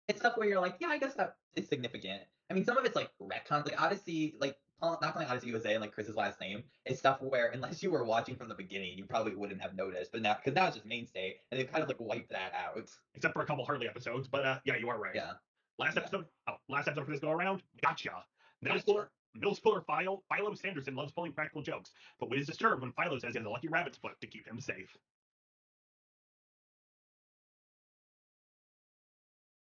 It's 0.08 0.20
stuff 0.20 0.36
where 0.36 0.48
you're 0.48 0.60
like, 0.60 0.76
yeah, 0.80 0.88
I 0.88 0.98
guess 0.98 1.14
that 1.14 1.36
is 1.56 1.68
significant. 1.68 2.22
I 2.50 2.54
mean, 2.54 2.64
some 2.64 2.76
of 2.76 2.84
it's 2.84 2.96
like 2.96 3.10
retcons, 3.20 3.66
like 3.66 3.80
Odyssey, 3.80 4.34
like 4.40 4.56
call- 4.82 4.98
not 5.00 5.12
calling 5.14 5.28
Odyssey 5.28 5.48
USA 5.48 5.72
and 5.74 5.80
like 5.80 5.92
Chris's 5.92 6.16
last 6.16 6.40
name 6.40 6.62
is 6.84 6.98
stuff 6.98 7.22
where 7.22 7.46
unless 7.50 7.82
you 7.82 7.90
were 7.90 8.04
watching 8.04 8.36
from 8.36 8.48
the 8.48 8.54
beginning, 8.54 8.98
you 8.98 9.04
probably 9.04 9.34
wouldn't 9.34 9.62
have 9.62 9.74
noticed. 9.74 10.12
But 10.12 10.22
now, 10.22 10.34
because 10.34 10.54
now 10.54 10.66
it's 10.66 10.76
just 10.76 10.86
mainstay, 10.86 11.36
and 11.50 11.58
they've 11.60 11.70
kind 11.70 11.82
of 11.82 11.88
like 11.88 12.00
wiped 12.00 12.30
that 12.30 12.52
out. 12.54 12.78
except 13.14 13.32
for 13.34 13.42
a 13.42 13.46
couple 13.46 13.64
Harley 13.64 13.88
episodes. 13.88 14.28
But 14.28 14.44
uh, 14.44 14.58
yeah, 14.64 14.76
you 14.76 14.88
are 14.88 14.98
right. 14.98 15.14
Yeah. 15.14 15.32
Last 15.78 15.94
Yeah. 15.96 16.02
episode, 16.02 16.26
oh, 16.48 16.54
last 16.68 16.88
episode 16.88 17.06
for 17.06 17.10
this 17.12 17.20
go 17.20 17.30
around, 17.30 17.62
gotcha. 17.82 18.24
Middle 18.60 18.78
Gotcha. 18.78 18.90
schooler, 18.92 19.08
middle 19.34 19.54
schooler 19.56 19.84
Philo, 19.86 20.22
Philo 20.34 20.54
Sanderson 20.54 20.94
loves 20.94 21.12
pulling 21.12 21.32
practical 21.32 21.62
jokes, 21.62 21.92
but 22.20 22.32
is 22.36 22.46
disturbed 22.46 22.82
when 22.82 22.92
Philo 22.92 23.18
says 23.18 23.32
he 23.32 23.38
has 23.38 23.46
a 23.46 23.50
lucky 23.50 23.68
rabbit's 23.68 23.98
foot 23.98 24.20
to 24.20 24.26
keep 24.26 24.46
him 24.46 24.60
safe. 24.60 24.96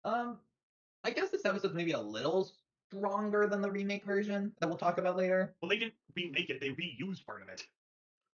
Um, 0.06 0.38
I 1.04 1.12
guess 1.12 1.30
this 1.30 1.46
episode's 1.46 1.74
maybe 1.74 1.92
a 1.92 2.00
little 2.00 2.52
stronger 2.98 3.48
than 3.48 3.62
the 3.62 3.72
remake 3.72 4.06
version 4.06 4.52
that 4.60 4.68
we'll 4.68 4.78
talk 4.78 4.98
about 4.98 5.18
later. 5.18 5.56
Well, 5.62 5.70
they 5.70 5.78
didn't 5.78 5.96
remake 6.16 6.50
it; 6.50 6.60
they 6.60 6.70
reused 6.70 7.26
part 7.26 7.42
of 7.42 7.50
it. 7.50 7.66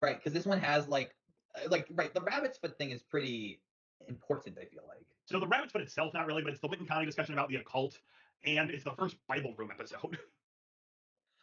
Right, 0.03 0.17
because 0.17 0.33
this 0.33 0.47
one 0.47 0.61
has 0.61 0.89
like, 0.89 1.15
uh, 1.57 1.69
like 1.71 1.87
right, 1.91 2.13
the 2.15 2.21
rabbit's 2.21 2.59
foot 2.59 2.79
thing 2.79 2.91
is 2.91 3.03
pretty 3.03 3.61
important. 4.09 4.59
I 4.61 4.65
feel 4.67 4.85
like. 4.89 5.07
So 5.27 5.41
the 5.41 5.47
rabbit's 5.47 5.73
foot 5.73 5.83
itself, 5.83 6.15
not 6.15 6.27
really, 6.27 6.43
but 6.43 6.53
it's 6.53 6.61
the 6.61 6.69
Whit 6.69 6.87
County 6.89 7.07
discussion 7.07 7.35
about 7.35 7.49
the 7.49 7.57
occult, 7.57 7.99
and 8.45 8.71
it's 8.71 8.85
the 8.85 8.93
first 8.93 9.17
Bible 9.29 9.55
room 9.57 9.71
episode. 9.73 10.19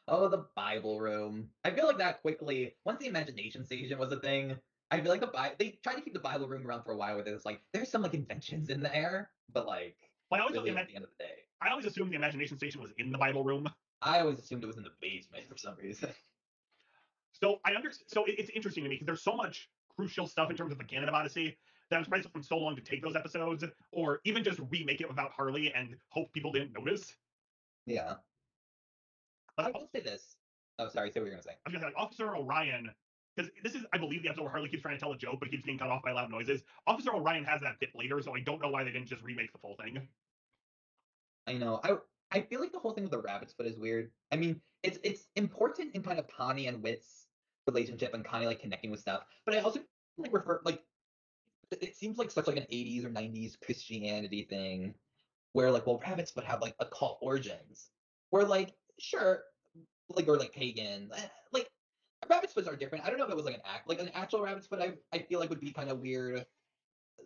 Oh, 0.08 0.28
the 0.30 0.46
Bible 0.56 1.00
room. 1.00 1.50
I 1.64 1.72
feel 1.72 1.88
like 1.88 1.98
that 1.98 2.22
quickly, 2.22 2.76
once 2.86 3.00
the 3.00 3.08
imagination 3.08 3.66
station 3.66 3.98
was 3.98 4.12
a 4.12 4.20
thing, 4.20 4.56
I 4.92 5.02
feel 5.02 5.10
like 5.10 5.20
the 5.20 5.28
Bible, 5.28 5.56
they 5.58 5.80
tried 5.84 5.96
to 5.96 6.02
keep 6.02 6.14
the 6.14 6.20
Bible 6.20 6.48
room 6.48 6.66
around 6.68 6.84
for 6.84 6.92
a 6.92 6.98
while 6.98 7.18
with 7.18 7.28
it. 7.28 7.34
It's 7.34 7.46
like, 7.46 7.62
there's 7.74 7.90
some 7.90 8.04
like 8.04 8.14
inventions 8.14 8.70
in 8.70 8.82
there, 8.82 9.32
but 9.52 9.66
like, 9.66 9.98
Well, 10.30 10.42
I 10.42 10.44
always, 10.44 10.58
really 10.58 10.78
at 10.78 10.88
the 10.88 10.96
end 10.96 11.06
of 11.06 11.10
the 11.18 11.24
day. 11.24 11.35
I 11.62 11.70
always 11.70 11.86
assumed 11.86 12.12
the 12.12 12.16
imagination 12.16 12.58
station 12.58 12.82
was 12.82 12.92
in 12.98 13.12
the 13.12 13.18
Bible 13.18 13.44
room. 13.44 13.68
I 14.02 14.20
always 14.20 14.40
assumed 14.40 14.64
it 14.64 14.68
was 14.68 14.78
in 14.78 14.84
the 14.84 14.92
basement 15.02 15.48
for 15.50 15.58
some 15.58 15.76
reason. 15.82 16.10
So 17.42 17.60
I 17.66 17.74
understand. 17.74 18.10
So 18.10 18.24
it- 18.24 18.40
it's 18.40 18.50
interesting 18.52 18.84
to 18.86 18.90
me 18.90 18.96
because 18.96 19.08
there's 19.08 19.22
so 19.22 19.36
much 19.36 19.70
crucial 19.94 20.26
stuff 20.26 20.50
in 20.50 20.56
terms 20.56 20.72
of 20.72 20.78
the 20.78 20.86
canon 20.86 21.10
of 21.10 21.16
Odyssey 21.16 21.58
that 21.90 21.98
I'm 21.98 22.04
surprised 22.06 22.22
it 22.22 22.28
took 22.28 22.34
them 22.34 22.44
so 22.44 22.58
long 22.58 22.78
to 22.78 22.82
take 22.82 23.02
those 23.04 23.18
episodes, 23.18 23.62
or 23.92 24.22
even 24.24 24.42
just 24.42 24.60
remake 24.70 25.02
it 25.02 25.10
without 25.10 25.32
Harley 25.34 25.74
and 25.74 25.98
hope 26.08 26.32
people 26.32 26.54
didn't 26.54 26.72
notice. 26.72 27.14
yeah. 27.86 28.16
I 29.58 29.64
Like, 29.64 29.74
will 29.74 29.90
say 29.94 30.00
this. 30.00 30.38
Oh, 30.80 30.88
sorry, 30.88 31.12
say 31.12 31.20
what 31.20 31.26
you're 31.26 31.34
gonna 31.36 31.44
say. 31.44 31.52
I 31.66 31.70
was 31.70 31.74
gonna 31.74 31.80
say, 31.80 31.86
like, 31.88 31.98
Officer 32.02 32.36
Orion, 32.36 32.90
because 33.36 33.52
this 33.64 33.76
is, 33.76 33.86
I 33.92 33.98
believe, 33.98 34.24
the 34.24 34.30
episode 34.30 34.44
where 34.44 34.52
Harley 34.52 34.70
keeps 34.70 34.82
trying 34.82 34.96
to 34.96 35.02
tell 35.02 35.12
a 35.12 35.18
joke, 35.18 35.42
but 35.42 35.52
keeps 35.52 35.66
getting 35.66 35.78
cut 35.78 35.90
off 35.90 36.04
by 36.04 36.14
loud 36.14 36.30
noises. 36.32 36.64
Officer 36.88 37.14
Orion 37.14 37.44
has 37.44 37.60
that 37.62 37.80
bit 37.82 37.90
later, 37.96 38.22
so 38.22 38.34
I 38.34 38.40
don't 38.40 38.62
know 38.62 38.70
why 38.70 38.86
they 38.86 38.92
didn't 38.92 39.08
just 39.08 39.22
remake 39.24 39.52
the 39.52 39.60
full 39.60 39.76
thing. 39.76 40.08
I 41.48 41.54
know. 41.54 41.80
I 41.84 41.98
I 42.32 42.42
feel 42.42 42.60
like 42.60 42.72
the 42.72 42.80
whole 42.80 42.92
thing 42.94 43.04
with 43.04 43.12
the 43.12 43.20
rabbit's 43.22 43.54
foot 43.54 43.68
is 43.68 43.78
weird. 43.78 44.12
I 44.32 44.36
mean, 44.36 44.62
it's 44.84 45.00
it's 45.04 45.28
important 45.36 45.96
in 45.96 46.04
kind 46.04 46.20
of 46.20 46.28
Connie 46.28 46.68
and 46.68 46.82
Whit's 46.82 47.28
relationship 47.68 48.14
and 48.14 48.26
Connie 48.26 48.46
like 48.48 48.60
connecting 48.60 48.92
with 48.92 49.00
stuff. 49.00 49.24
But 49.46 49.56
I 49.56 49.60
also 49.60 49.82
like 50.18 50.34
refer 50.34 50.62
like 50.66 50.84
it- 51.72 51.96
seems 51.96 52.18
like 52.18 52.32
such 52.32 52.48
like 52.48 52.58
an 52.58 52.68
80s 52.70 53.06
or 53.06 53.10
90s 53.10 53.58
Christianity 53.60 54.44
thing 54.44 54.96
where 55.54 55.72
like 55.72 55.86
well 55.88 56.00
rabbits 56.00 56.36
would 56.36 56.46
have 56.46 56.62
like 56.62 56.76
occult 56.80 57.20
origins. 57.22 57.90
Where 58.32 58.44
like 58.46 58.76
sure 59.00 59.44
like 60.10 60.28
or 60.28 60.38
like 60.38 60.54
pagan 60.54 61.12
eh, 61.16 61.28
like 61.52 61.70
rabbit's 62.30 62.54
foots 62.54 62.68
are 62.68 62.76
different. 62.76 63.06
I 63.06 63.10
don't 63.10 63.18
know 63.20 63.26
if 63.26 63.32
it 63.32 63.36
was 63.36 63.46
like 63.46 63.56
an 63.56 63.62
act 63.66 63.88
like 63.88 64.00
an 64.00 64.10
actual 64.10 64.42
rabbit's 64.42 64.68
foot 64.68 64.82
I 64.82 64.94
I 65.14 65.20
feel 65.20 65.40
like 65.40 65.50
would 65.50 65.60
be 65.62 65.72
kind 65.72 65.90
of 65.90 66.00
weird. 66.00 66.46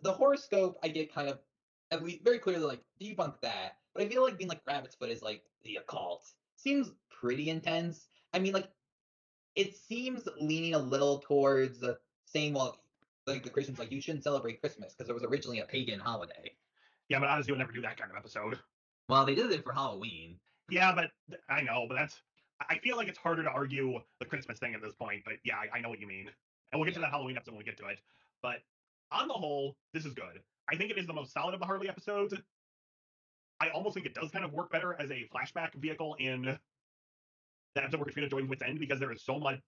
The 0.02 0.12
horoscope 0.12 0.78
I 0.82 0.88
get 0.88 1.12
kind 1.12 1.28
of 1.28 1.40
at 1.90 2.02
least 2.04 2.22
very 2.24 2.38
clearly 2.38 2.64
like 2.64 2.82
debunk 3.00 3.40
that. 3.42 3.79
But 3.94 4.04
I 4.04 4.08
feel 4.08 4.22
like 4.22 4.38
being 4.38 4.48
like 4.48 4.60
rabbit's 4.66 4.94
foot 4.94 5.10
is 5.10 5.22
like 5.22 5.42
the 5.64 5.76
occult 5.76 6.26
seems 6.56 6.92
pretty 7.20 7.50
intense. 7.50 8.06
I 8.32 8.38
mean, 8.38 8.52
like 8.52 8.68
it 9.56 9.76
seems 9.76 10.28
leaning 10.40 10.74
a 10.74 10.78
little 10.78 11.18
towards 11.18 11.84
saying, 12.26 12.54
well, 12.54 12.78
like 13.26 13.42
the 13.42 13.50
Christians 13.50 13.78
like 13.78 13.92
you 13.92 14.00
shouldn't 14.00 14.24
celebrate 14.24 14.60
Christmas 14.60 14.94
because 14.94 15.08
it 15.10 15.14
was 15.14 15.24
originally 15.24 15.60
a 15.60 15.64
pagan 15.64 16.00
holiday. 16.00 16.52
Yeah, 17.08 17.18
but 17.18 17.28
Odyssey 17.28 17.52
would 17.52 17.58
never 17.58 17.72
do 17.72 17.82
that 17.82 17.98
kind 17.98 18.10
of 18.10 18.16
episode. 18.16 18.58
Well, 19.08 19.26
they 19.26 19.34
did 19.34 19.50
it 19.50 19.64
for 19.64 19.72
Halloween. 19.72 20.38
Yeah, 20.70 20.94
but 20.94 21.10
I 21.48 21.62
know, 21.62 21.86
but 21.88 21.96
that's. 21.96 22.22
I 22.68 22.78
feel 22.78 22.96
like 22.96 23.08
it's 23.08 23.18
harder 23.18 23.42
to 23.42 23.50
argue 23.50 23.98
the 24.18 24.26
Christmas 24.26 24.58
thing 24.58 24.74
at 24.74 24.82
this 24.82 24.92
point, 24.92 25.22
but 25.24 25.34
yeah, 25.44 25.56
I, 25.56 25.78
I 25.78 25.80
know 25.80 25.88
what 25.88 25.98
you 25.98 26.06
mean. 26.06 26.28
And 26.70 26.78
we'll 26.78 26.84
get 26.84 26.94
to 26.94 27.00
that 27.00 27.10
Halloween 27.10 27.36
episode 27.36 27.52
when 27.52 27.58
we 27.58 27.64
get 27.64 27.78
to 27.78 27.86
it. 27.86 27.98
But 28.42 28.58
on 29.10 29.28
the 29.28 29.34
whole, 29.34 29.76
this 29.92 30.04
is 30.04 30.12
good. 30.12 30.40
I 30.70 30.76
think 30.76 30.90
it 30.90 30.98
is 30.98 31.06
the 31.06 31.12
most 31.12 31.32
solid 31.32 31.54
of 31.54 31.60
the 31.60 31.66
Harley 31.66 31.88
episodes. 31.88 32.34
I 33.60 33.68
almost 33.70 33.94
think 33.94 34.06
it 34.06 34.14
does 34.14 34.30
kind 34.30 34.44
of 34.44 34.52
work 34.52 34.70
better 34.70 34.96
as 34.98 35.10
a 35.10 35.28
flashback 35.34 35.74
vehicle 35.74 36.16
in 36.18 36.58
that 37.74 37.84
episode 37.84 37.98
where 37.98 38.06
Katrina 38.06 38.28
joins 38.28 38.48
Whit's 38.48 38.62
End 38.62 38.78
because 38.80 38.98
there 38.98 39.12
is 39.12 39.22
so 39.22 39.38
much. 39.38 39.60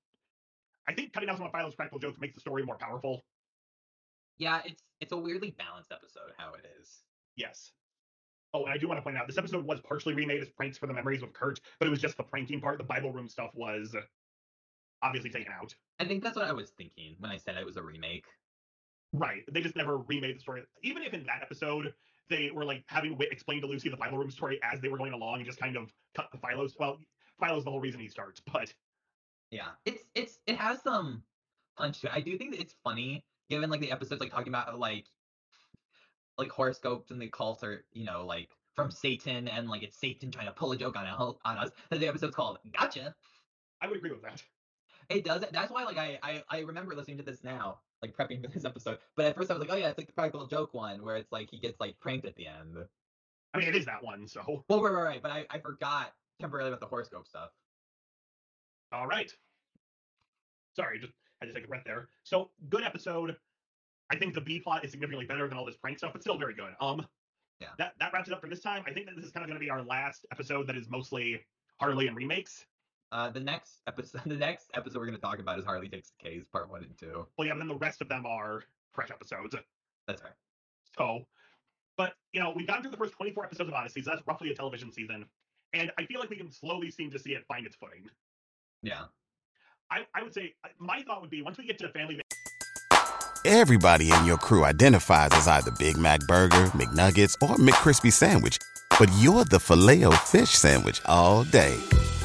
I 0.89 0.95
think 0.95 1.13
cutting 1.13 1.29
out 1.29 1.37
some 1.37 1.47
of 1.47 1.53
Philo's 1.53 1.75
practical 1.75 2.01
jokes 2.01 2.19
makes 2.21 2.35
the 2.35 2.41
story 2.41 2.65
more 2.65 2.77
powerful. 2.77 3.23
Yeah, 4.39 4.61
it's 4.65 4.83
it's 5.01 5.13
a 5.13 5.17
weirdly 5.17 5.55
balanced 5.57 5.93
episode 5.93 6.33
how 6.37 6.55
it 6.55 6.67
is. 6.81 7.03
Yes. 7.37 7.73
Oh, 8.55 8.65
and 8.65 8.73
I 8.73 8.77
do 8.77 8.89
want 8.89 8.99
to 8.99 9.03
point 9.03 9.17
out 9.17 9.27
this 9.27 9.39
episode 9.39 9.65
was 9.65 9.81
partially 9.81 10.15
remade 10.15 10.43
as 10.43 10.49
pranks 10.51 10.77
for 10.77 10.87
the 10.87 10.93
memories 10.93 11.23
of 11.23 11.33
Kurt, 11.33 11.61
but 11.79 11.87
it 11.87 11.91
was 11.91 12.01
just 12.01 12.17
the 12.17 12.23
pranking 12.23 12.61
part. 12.61 12.79
The 12.79 12.85
Bible 12.85 13.13
room 13.13 13.29
stuff 13.29 13.51
was 13.55 13.95
obviously 15.03 15.31
taken 15.31 15.53
out. 15.53 15.75
I 16.01 16.05
think 16.05 16.23
that's 16.23 16.37
what 16.37 16.47
I 16.47 16.53
was 16.53 16.71
thinking 16.71 17.17
when 17.19 17.31
I 17.31 17.37
said 17.37 17.57
it 17.57 17.65
was 17.65 17.77
a 17.77 17.83
remake. 17.83 18.27
Right. 19.13 19.43
They 19.51 19.61
just 19.61 19.77
never 19.77 19.99
remade 19.99 20.37
the 20.37 20.41
story. 20.41 20.63
Even 20.83 21.03
if 21.03 21.15
in 21.15 21.25
that 21.27 21.43
episode 21.43 21.95
they 22.33 22.51
were 22.51 22.65
like 22.65 22.85
having 22.87 23.17
Whit 23.17 23.33
explain 23.33 23.61
to 23.61 23.67
Lucy 23.67 23.89
the 23.89 23.97
Bible 23.97 24.19
room 24.19 24.31
story 24.31 24.61
as 24.63 24.81
they 24.81 24.89
were 24.89 24.99
going 24.99 25.13
along 25.13 25.37
and 25.37 25.47
just 25.47 25.61
kind 25.61 25.77
of 25.77 25.93
cut 26.15 26.29
the 26.33 26.39
Philo's. 26.39 26.75
Well, 26.79 26.99
Philo's 27.41 27.65
the 27.65 27.71
whole 27.71 27.81
reason 27.81 28.01
he 28.01 28.09
starts, 28.09 28.41
but 28.53 28.73
Yeah, 29.51 29.69
it's 29.85 30.05
it's 30.15 30.41
it 30.47 30.57
has 30.57 30.83
some 30.83 31.23
punch 31.77 32.01
to 32.01 32.09
it. 32.09 32.13
I 32.15 32.21
do 32.21 32.37
think 32.39 32.53
that 32.53 32.61
it's 32.61 32.75
funny 32.85 33.25
given 33.51 33.71
like 33.71 33.81
the 33.81 33.93
episodes 33.93 34.21
like 34.21 34.31
talking 34.31 34.49
about 34.49 34.79
like 34.79 35.07
like 36.39 36.51
horoscopes 36.51 37.11
and 37.11 37.21
the 37.21 37.29
cults 37.29 37.63
are 37.63 37.85
you 37.93 38.05
know 38.05 38.25
like 38.27 38.51
from 38.75 38.91
Satan 38.91 39.49
and 39.49 39.69
like 39.69 39.83
it's 39.83 39.99
Satan 39.99 40.31
trying 40.31 40.47
to 40.47 40.53
pull 40.53 40.73
a 40.73 40.77
joke 40.77 40.97
on 40.97 41.07
on 41.07 41.59
us. 41.59 41.71
That 41.91 42.01
the 42.01 42.09
episode's 42.09 42.35
called 42.35 42.59
"Gotcha." 42.73 43.15
I 43.81 43.89
would 43.89 43.99
agree 43.99 44.13
with 44.13 44.23
that. 44.23 44.43
It 45.09 45.25
does. 45.25 45.45
That's 45.53 45.71
why 45.71 45.85
like 45.85 45.99
I, 45.99 46.19
I 46.23 46.43
I 46.49 46.59
remember 46.61 46.95
listening 46.95 47.19
to 47.19 47.23
this 47.23 47.45
now 47.45 47.81
like 48.03 48.17
prepping 48.17 48.43
for 48.43 48.49
this 48.51 48.65
episode. 48.65 48.99
But 49.17 49.27
at 49.27 49.37
first 49.37 49.51
I 49.51 49.55
was 49.55 49.61
like, 49.61 49.71
oh 49.73 49.77
yeah, 49.77 49.89
it's 49.89 49.99
like 49.99 50.09
the 50.09 50.13
practical 50.13 50.47
joke 50.47 50.75
one 50.75 51.05
where 51.05 51.17
it's 51.17 51.33
like 51.33 51.51
he 51.51 51.59
gets 51.59 51.79
like 51.81 51.99
pranked 52.01 52.27
at 52.27 52.35
the 52.37 52.47
end. 52.47 52.77
I 53.55 53.59
mean, 53.59 53.69
it 53.69 53.77
is 53.77 53.85
that 53.87 54.03
one, 54.03 54.27
so. 54.27 54.65
Well, 54.69 54.83
right, 54.83 54.93
right, 54.93 55.03
right. 55.03 55.23
But 55.23 55.31
I, 55.31 55.47
I 55.51 55.59
forgot 55.59 56.13
temporarily 56.41 56.71
about 56.71 56.81
the 56.81 56.87
horoscope 56.87 57.27
stuff. 57.29 57.51
All 58.93 59.07
right. 59.07 59.31
Sorry, 60.75 60.99
just 60.99 61.13
had 61.41 61.49
to 61.49 61.55
take 61.55 61.65
a 61.65 61.69
breath 61.69 61.83
there. 61.85 62.09
So, 62.25 62.51
good 62.71 62.83
episode. 62.83 63.37
I 64.11 64.17
think 64.17 64.35
the 64.35 64.41
B 64.41 64.59
plot 64.59 64.85
is 64.85 64.91
significantly 64.91 65.27
better 65.27 65.49
than 65.49 65.57
all 65.59 65.65
this 65.67 65.77
prank 65.77 65.99
stuff, 65.99 66.13
but 66.13 66.23
still 66.23 66.39
very 66.39 66.55
good. 66.55 66.73
Um, 66.81 67.07
Yeah. 67.61 67.69
That 67.79 67.93
that 68.01 68.13
wraps 68.13 68.29
it 68.29 68.35
up 68.35 68.41
for 68.41 68.49
this 68.49 68.61
time. 68.61 68.83
I 68.87 68.93
think 68.93 69.07
that 69.07 69.17
this 69.17 69.25
is 69.25 69.31
kind 69.31 69.45
of 69.45 69.49
going 69.49 69.59
to 69.61 69.65
be 69.65 69.71
our 69.71 69.83
last 69.83 70.27
episode 70.33 70.67
that 70.67 70.77
is 70.77 70.89
mostly 70.91 71.45
Harley 71.81 72.09
and 72.09 72.17
remakes. 72.17 72.67
Uh, 73.13 73.29
the 73.29 73.41
next 73.41 73.83
episode, 73.87 74.23
the 74.27 74.35
next 74.35 74.71
episode 74.75 74.99
we're 74.99 75.07
going 75.07 75.17
to 75.17 75.21
talk 75.21 75.39
about 75.39 75.59
is 75.59 75.65
Harley 75.65 75.89
Takes 75.89 76.11
the 76.11 76.31
Case, 76.31 76.45
part 76.51 76.71
one 76.71 76.83
and 76.83 76.97
two. 76.99 77.27
Well, 77.37 77.47
yeah, 77.47 77.53
and 77.53 77.61
then 77.61 77.69
the 77.69 77.77
rest 77.77 78.01
of 78.01 78.09
them 78.09 78.25
are 78.27 78.65
fresh 78.93 79.11
episodes. 79.11 79.55
That's 80.09 80.23
right. 80.23 80.33
So, 80.97 81.27
but 81.97 82.15
you 82.33 82.41
know, 82.41 82.53
we've 82.57 82.67
gotten 82.67 82.83
through 82.83 82.91
the 82.91 82.97
first 82.97 83.13
24 83.13 83.45
episodes 83.45 83.69
of 83.69 83.75
Odyssey, 83.75 84.03
so 84.03 84.11
that's 84.11 84.27
roughly 84.27 84.51
a 84.51 84.55
television 84.55 84.91
season, 84.91 85.27
and 85.75 85.93
I 85.99 86.07
feel 86.07 86.21
like 86.21 86.31
we 86.31 86.37
can 86.37 86.51
slowly 86.51 86.91
seem 86.91 87.11
to 87.11 87.19
see 87.19 87.33
it 87.33 87.45
find 87.47 87.67
its 87.67 87.77
footing. 87.77 88.09
Yeah. 88.83 89.03
I, 89.91 90.07
I 90.15 90.23
would 90.23 90.33
say 90.33 90.55
my 90.79 91.03
thought 91.03 91.21
would 91.21 91.31
be 91.31 91.43
once 91.43 91.59
we 91.59 91.67
get 91.67 91.79
to 91.79 91.87
the 91.87 91.93
Family 91.93 92.21
Everybody 93.45 94.11
in 94.13 94.25
your 94.25 94.39
crew 94.39 94.65
identifies 94.65 95.31
as 95.33 95.49
either 95.49 95.73
Big 95.73 95.99
Mac 95.99 96.21
Burger, 96.21 96.67
McNuggets, 96.77 97.35
or 97.43 97.57
McCrispy 97.57 98.13
Sandwich. 98.13 98.57
But 98.99 99.11
you're 99.19 99.45
the 99.45 99.59
filet 99.59 100.05
fish 100.25 100.51
Sandwich 100.51 101.03
all 101.07 101.45
day. 101.45 101.77